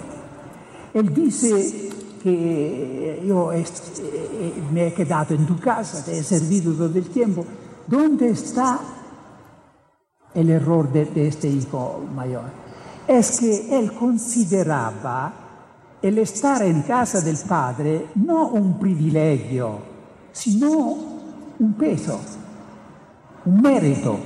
Él 0.94 1.12
dice 1.14 1.90
que 2.22 3.22
yo 3.26 3.52
eh, 3.52 3.64
me 4.72 4.88
he 4.88 4.94
quedado 4.94 5.34
en 5.34 5.46
tu 5.46 5.58
casa, 5.58 6.04
te 6.04 6.18
he 6.18 6.22
servido 6.22 6.72
todo 6.72 6.98
el 6.98 7.08
tiempo. 7.10 7.44
¿Dónde 7.86 8.30
está 8.30 8.80
el 10.34 10.50
error 10.50 10.90
de, 10.90 11.04
de 11.06 11.28
este 11.28 11.48
hijo 11.48 12.04
mayor? 12.14 12.44
Es 13.06 13.38
que 13.40 13.78
él 13.78 13.92
consideraba 13.92 15.32
el 16.02 16.18
estar 16.18 16.62
en 16.62 16.82
casa 16.82 17.20
del 17.20 17.38
padre 17.38 18.08
no 18.16 18.48
un 18.48 18.78
privilegio, 18.78 19.78
sino 20.32 20.96
un 21.58 21.74
peso, 21.74 22.20
un 23.44 23.60
mérito. 23.60 24.18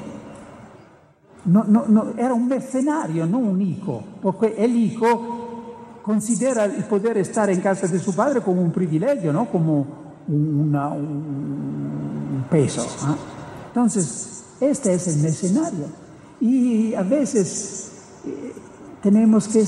No, 1.44 1.64
no, 1.64 1.84
no, 1.88 2.06
era 2.16 2.32
un 2.34 2.46
mercenario, 2.46 3.26
no 3.26 3.38
un 3.38 3.60
hijo, 3.60 4.02
porque 4.22 4.54
el 4.58 4.76
hijo 4.76 5.98
considera 6.02 6.64
el 6.66 6.84
poder 6.84 7.18
estar 7.18 7.50
en 7.50 7.60
casa 7.60 7.86
de 7.88 7.98
su 7.98 8.14
padre 8.14 8.40
como 8.40 8.62
un 8.62 8.70
privilegio, 8.70 9.32
no 9.32 9.46
como 9.50 9.86
una- 10.28 10.88
un, 10.88 12.44
peso. 12.50 12.86
¿ah? 13.02 13.16
Entonces, 13.68 14.44
este 14.60 14.94
es 14.94 15.08
el 15.08 15.22
mercenario. 15.22 15.86
Y 16.40 16.94
a 16.94 17.02
veces 17.02 17.90
eh, 18.26 18.52
tenemos 19.02 19.48
que 19.48 19.64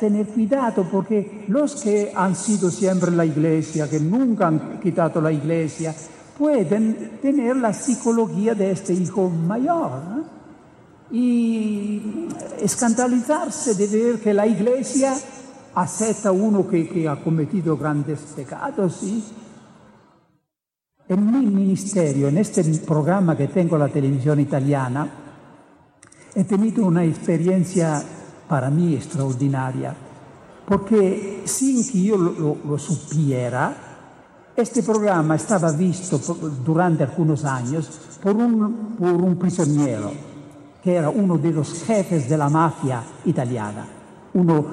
tener 0.00 0.26
cuidado 0.28 0.86
porque 0.90 1.44
los 1.48 1.76
que 1.82 2.12
han 2.14 2.34
sido 2.34 2.70
siempre 2.70 3.10
la 3.10 3.24
iglesia, 3.24 3.88
que 3.88 4.00
nunca 4.00 4.48
han 4.48 4.80
quitado 4.80 5.20
la 5.20 5.30
iglesia, 5.32 5.94
pueden 6.38 7.18
tener 7.20 7.56
la 7.56 7.72
psicología 7.72 8.54
de 8.54 8.70
este 8.72 8.92
hijo 8.94 9.28
mayor. 9.28 9.90
Y 11.12 12.26
escandalizarse 12.58 13.74
de 13.74 13.86
ver 13.86 14.20
que 14.20 14.32
la 14.32 14.46
iglesia 14.46 15.14
acepta 15.74 16.30
a 16.30 16.32
uno 16.32 16.66
que, 16.66 16.88
que 16.88 17.06
ha 17.06 17.22
cometido 17.22 17.76
grandes 17.76 18.20
pecados. 18.34 19.02
En 21.08 21.30
mi 21.30 21.46
ministerio, 21.46 22.28
en 22.28 22.38
este 22.38 22.64
programa 22.78 23.36
que 23.36 23.48
tengo 23.48 23.76
en 23.76 23.82
la 23.82 23.88
televisión 23.88 24.40
italiana, 24.40 25.06
he 26.34 26.44
tenido 26.44 26.86
una 26.86 27.04
experiencia 27.04 28.02
para 28.48 28.70
mí 28.70 28.94
extraordinaria, 28.94 29.94
porque 30.66 31.42
sin 31.44 31.86
que 31.86 32.02
yo 32.02 32.16
lo, 32.16 32.78
supiera, 32.78 33.88
Este 34.54 34.82
programa 34.82 35.36
estaba 35.36 35.72
visto 35.72 36.18
durante 36.62 37.04
algunos 37.04 37.42
años 37.46 37.88
por 38.22 38.36
un 38.36 39.36
prisionero, 39.40 40.12
que 40.82 40.94
era 40.96 41.08
uno 41.10 41.38
de 41.38 41.50
los 41.52 41.84
jefes 41.84 42.28
de 42.28 42.36
la 42.36 42.48
mafia 42.48 43.02
italiana, 43.24 43.86
uno 44.34 44.64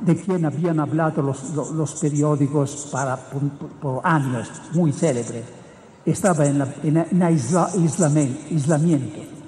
de 0.00 0.16
quien 0.16 0.44
habían 0.46 0.80
hablado 0.80 1.20
los, 1.22 1.50
los- 1.54 1.70
los 1.72 1.94
periódicos 2.00 2.88
para, 2.90 3.16
por, 3.16 3.42
por 3.80 4.00
años, 4.06 4.50
muy 4.72 4.92
célebre. 4.92 5.42
Estaba 6.06 6.46
en, 6.46 6.58
la- 6.58 6.74
en, 6.82 6.96
en 6.96 7.22
aisla- 7.22 7.70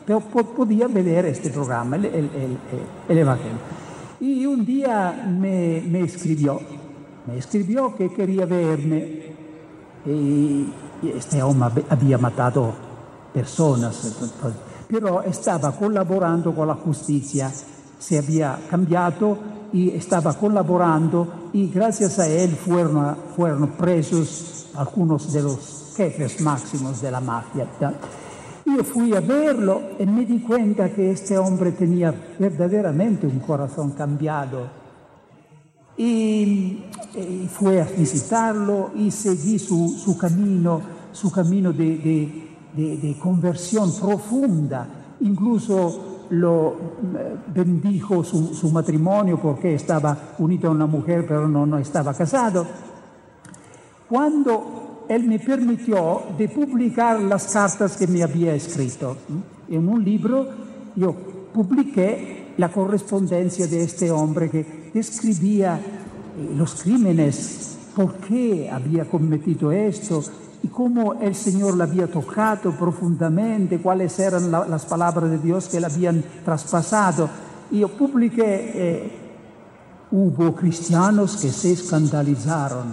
pero 0.04 0.20
po- 0.20 0.44
podía 0.44 0.86
ver 0.88 1.24
este 1.26 1.48
programa, 1.50 1.96
el, 1.96 2.04
el- 2.04 2.14
el- 2.14 2.58
el 3.08 3.18
Evangelio. 3.18 3.58
Y 4.20 4.44
un 4.44 4.64
día 4.66 5.24
me, 5.26 5.82
me 5.88 6.00
escribió, 6.02 6.60
me 7.26 7.38
escribió 7.38 7.96
que 7.96 8.12
quería 8.12 8.44
verme 8.44 9.32
y 10.04 10.66
este 11.16 11.42
hombre 11.42 11.68
hab- 11.70 11.84
había 11.88 12.18
matado 12.18 12.72
personas, 13.32 13.96
pero 14.92 15.22
estaba 15.22 15.72
colaborando 15.72 16.54
con 16.54 16.68
la 16.68 16.74
justicia, 16.74 17.50
se 17.98 18.18
había 18.18 18.58
cambiado 18.68 19.38
y 19.72 19.88
estaba 19.88 20.34
colaborando 20.34 21.48
y 21.54 21.68
gracias 21.68 22.18
a 22.18 22.28
él 22.28 22.50
fueron, 22.50 23.16
fueron 23.34 23.68
presos 23.68 24.66
algunos 24.74 25.32
de 25.32 25.42
los 25.42 25.94
jefes 25.96 26.42
máximos 26.42 27.00
de 27.00 27.10
la 27.10 27.20
mafia. 27.20 27.66
¿ya? 27.80 27.94
Io 28.66 28.84
fui 28.84 29.16
a 29.16 29.20
verlo 29.20 29.96
e 29.98 30.04
mi 30.04 30.26
di 30.26 30.42
cuenta 30.42 30.92
che 30.92 31.10
este 31.10 31.38
hombre 31.38 31.72
tenía 31.72 32.12
verdaderamente 32.38 33.26
un 33.26 33.40
corazón 33.40 33.92
cambiado. 33.92 34.82
Y, 35.96 36.84
y 37.14 37.48
fue 37.50 37.80
a 37.80 37.84
visitarlo 37.84 38.90
y 38.94 39.10
seguí 39.10 39.58
su, 39.58 39.88
su 39.88 40.18
camino, 40.18 40.82
su 41.12 41.30
camino 41.30 41.72
de- 41.72 42.51
de- 42.74 43.16
conversión 43.20 43.92
profunda. 43.94 44.86
Incluso 45.20 46.26
lo 46.30 46.72
eh, 46.72 47.36
bendijo 47.54 48.24
su, 48.24 48.70
matrimonio 48.70 49.38
porque 49.38 49.74
estaba 49.74 50.34
unido 50.38 50.68
a 50.68 50.72
una 50.72 50.86
mujer 50.86 51.26
pero 51.26 51.46
no, 51.46 51.78
estaba 51.78 52.14
casado. 52.14 52.66
Cuando 54.08 55.04
él 55.08 55.24
me 55.24 55.38
permitió 55.38 56.22
de 56.38 56.48
publicar 56.48 57.20
las 57.20 57.46
cartas 57.52 57.96
que 57.96 58.06
me 58.06 58.22
había 58.22 58.54
escrito 58.54 59.16
en 59.68 59.88
un 59.88 60.04
libro, 60.04 60.46
yo 60.96 61.14
publiqué 61.52 62.54
la 62.56 62.70
correspondencia 62.70 63.66
de 63.66 63.82
este 63.82 64.10
hombre 64.10 64.50
que 64.50 64.90
describía 64.92 65.76
eh, 65.76 66.54
los 66.56 66.82
crímenes, 66.82 67.78
por 67.94 68.14
qué 68.14 68.70
había 68.70 69.04
cometido 69.04 69.70
esto 69.70 70.22
y 70.62 70.68
cómo 70.68 71.14
el 71.14 71.34
Señor 71.34 71.76
le 71.76 71.82
había 71.84 72.06
tocado 72.06 72.72
profundamente, 72.72 73.80
cuáles 73.80 74.18
eran 74.18 74.50
la- 74.50 74.66
las 74.66 74.84
palabras 74.86 75.30
de 75.30 75.38
Dios 75.38 75.68
que 75.68 75.80
le 75.80 75.86
habían 75.86 76.22
traspasado. 76.44 77.28
Y 77.70 77.80
yo 77.80 77.88
publiqué 77.88 78.72
eh, 78.74 79.18
Hubo 80.14 80.54
cristianos 80.54 81.38
que 81.38 81.48
se 81.50 81.72
escandalizaron 81.72 82.84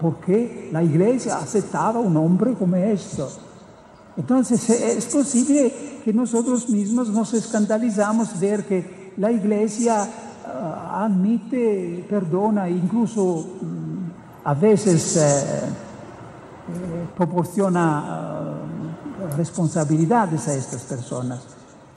porque 0.00 0.70
la 0.72 0.82
iglesia 0.82 1.36
aceptaba 1.36 2.00
un 2.00 2.16
hombre 2.16 2.54
como 2.54 2.74
esto. 2.76 3.28
Entonces 4.16 4.70
eh, 4.70 4.96
es 4.96 5.04
posible 5.04 6.00
que 6.02 6.12
nosotros 6.14 6.70
mismos 6.70 7.10
nos 7.10 7.34
escandalizamos 7.34 8.40
ver 8.40 8.64
que 8.64 9.12
la 9.18 9.30
iglesia 9.30 10.08
ah, 10.46 11.04
admite, 11.04 12.06
perdona, 12.08 12.66
incluso 12.70 13.46
mm, 13.60 14.46
a 14.48 14.54
veces 14.54 15.16
eh, 15.18 15.20
eh, 15.20 15.60
proporciona 17.16 18.02
ah, 18.04 18.54
responsabilidades 19.36 20.48
a 20.48 20.54
estas 20.54 20.82
personas. 20.82 21.40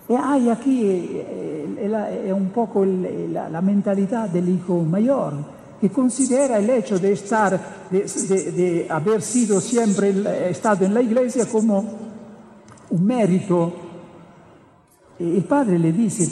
E 0.09 0.15
hay 0.15 0.49
aquí 0.49 0.83
eh, 0.85 1.75
eh, 1.79 2.27
eh, 2.27 2.33
un 2.33 2.49
poco 2.51 2.85
la, 2.85 3.61
mentalità 3.61 4.27
del 4.27 4.47
hijo 4.47 4.81
mayor, 4.83 5.33
que 5.81 5.89
considera 5.89 6.57
el 6.59 6.69
hecho 6.69 6.97
de 6.97 7.11
estar, 7.11 7.59
de, 7.91 8.03
de- 8.03 8.51
de 8.51 8.87
haber 8.89 9.21
sido 9.21 9.59
siempre 9.59 10.09
eh, 10.11 10.49
estado 10.49 10.85
en 10.85 10.93
la 10.93 11.01
iglesia 11.01 11.45
como 11.51 11.83
un 12.89 13.05
mérito. 13.05 13.73
El 15.19 15.43
padre 15.43 15.77
le 15.77 15.91
dice, 15.91 16.25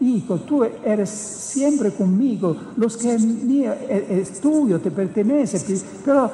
hijo, 0.00 0.40
tú 0.40 0.64
eres 0.64 1.08
siempre 1.08 1.92
conmigo, 1.92 2.54
los 2.76 2.96
que 2.98 3.14
es 3.14 3.22
mío, 3.22 3.72
es 3.88 4.40
tuyo, 4.40 4.78
te 4.80 4.90
pertenece, 4.90 5.58
pero 6.04 6.30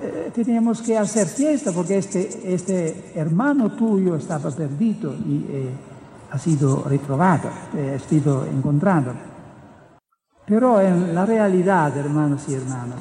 eh, 0.00 0.32
teníamos 0.34 0.80
que 0.80 0.96
hacer 0.96 1.26
fiesta 1.26 1.72
porque 1.72 1.98
este, 1.98 2.54
este 2.54 3.12
hermano 3.14 3.72
tuyo 3.72 4.16
estaba 4.16 4.50
perdido 4.50 5.14
y 5.14 5.46
eh, 5.48 5.70
ha 6.30 6.38
sido 6.38 6.84
retrobado, 6.84 7.50
eh, 7.76 7.96
ha 7.96 8.08
sido 8.08 8.44
encontrado. 8.46 9.12
Pero 10.46 10.80
en 10.80 11.14
la 11.14 11.26
realidad, 11.26 11.96
hermanos 11.96 12.44
y 12.48 12.54
hermanas, 12.54 13.00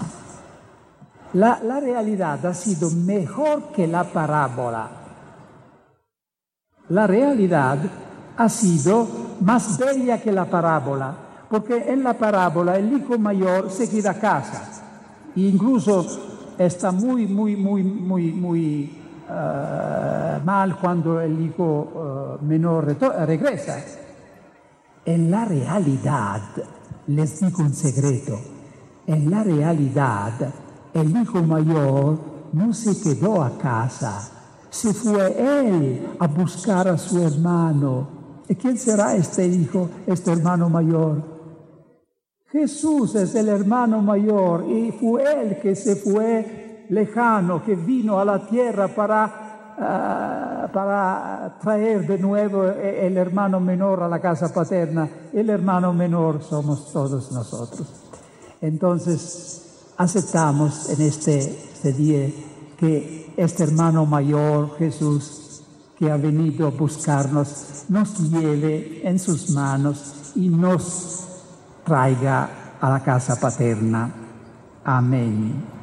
la, 1.33 1.59
la 1.63 1.79
realidad 1.79 2.45
ha 2.45 2.53
sido 2.53 2.89
mejor 2.91 3.71
que 3.71 3.87
la 3.87 4.03
parábola. 4.03 4.89
La 6.89 7.07
realidad 7.07 7.79
ha 8.37 8.49
sido 8.49 9.07
más 9.41 9.77
bella 9.77 10.21
que 10.21 10.31
la 10.31 10.45
parábola, 10.45 11.15
porque 11.49 11.91
en 11.91 12.03
la 12.03 12.13
parábola 12.13 12.77
el 12.77 12.91
hijo 12.93 13.17
mayor 13.17 13.69
se 13.69 13.89
queda 13.89 14.11
a 14.11 14.19
casa 14.19 14.81
e 15.35 15.41
incluso 15.41 16.30
está 16.65 16.91
muy, 16.91 17.27
muy, 17.27 17.55
muy, 17.55 17.83
muy, 17.83 18.31
muy 18.31 19.01
eh, 19.29 20.39
mal 20.43 20.77
cuando 20.79 21.21
el 21.21 21.41
hijo 21.41 22.37
eh, 22.41 22.45
menor 22.45 22.97
regresa. 23.25 23.77
En 25.05 25.31
la 25.31 25.45
realidad, 25.45 26.41
les 27.07 27.39
digo 27.39 27.63
un 27.63 27.73
secreto, 27.73 28.39
en 29.07 29.31
la 29.31 29.43
realidad 29.43 30.33
el 30.93 31.17
hijo 31.17 31.41
mayor 31.41 32.19
no 32.53 32.73
se 32.73 33.01
quedó 33.01 33.41
a 33.41 33.57
casa, 33.57 34.29
se 34.69 34.93
fue 34.93 35.35
él 35.37 36.07
a 36.19 36.27
buscar 36.27 36.87
a 36.87 36.97
su 36.97 37.21
hermano. 37.21 38.07
¿Y 38.47 38.55
quién 38.55 38.77
será 38.77 39.15
este 39.15 39.47
hijo, 39.47 39.89
este 40.05 40.31
hermano 40.33 40.69
mayor? 40.69 41.40
Jesús 42.51 43.15
es 43.15 43.33
el 43.35 43.47
hermano 43.47 44.01
mayor 44.01 44.65
y 44.69 44.91
fue 44.91 45.23
él 45.23 45.57
que 45.61 45.73
se 45.73 45.95
fue 45.95 46.85
lejano, 46.89 47.63
que 47.63 47.75
vino 47.75 48.19
a 48.19 48.25
la 48.25 48.45
tierra 48.45 48.89
para, 48.89 49.75
ah, 49.79 50.69
para 50.73 51.57
traer 51.61 52.05
de 52.05 52.17
nuevo 52.17 52.65
el 52.65 53.15
hermano 53.15 53.61
menor 53.61 54.03
a 54.03 54.09
la 54.09 54.19
casa 54.19 54.53
paterna. 54.53 55.09
El 55.31 55.49
hermano 55.49 55.93
menor 55.93 56.43
somos 56.43 56.91
todos 56.91 57.31
nosotros. 57.31 57.87
Entonces, 58.59 59.93
aceptamos 59.97 60.89
en 60.89 61.01
este, 61.01 61.37
este 61.39 61.93
día 61.93 62.27
que 62.77 63.33
este 63.37 63.63
hermano 63.63 64.05
mayor, 64.05 64.77
Jesús, 64.77 65.63
que 65.97 66.11
ha 66.11 66.17
venido 66.17 66.67
a 66.67 66.71
buscarnos, 66.71 67.85
nos 67.87 68.29
lleve 68.29 69.07
en 69.07 69.19
sus 69.19 69.51
manos 69.51 70.33
y 70.35 70.49
nos 70.49 71.30
traiga 71.83 72.49
a 72.79 72.89
la 72.89 72.99
casa 72.99 73.35
paterna. 73.35 74.09
Amén. 74.83 75.80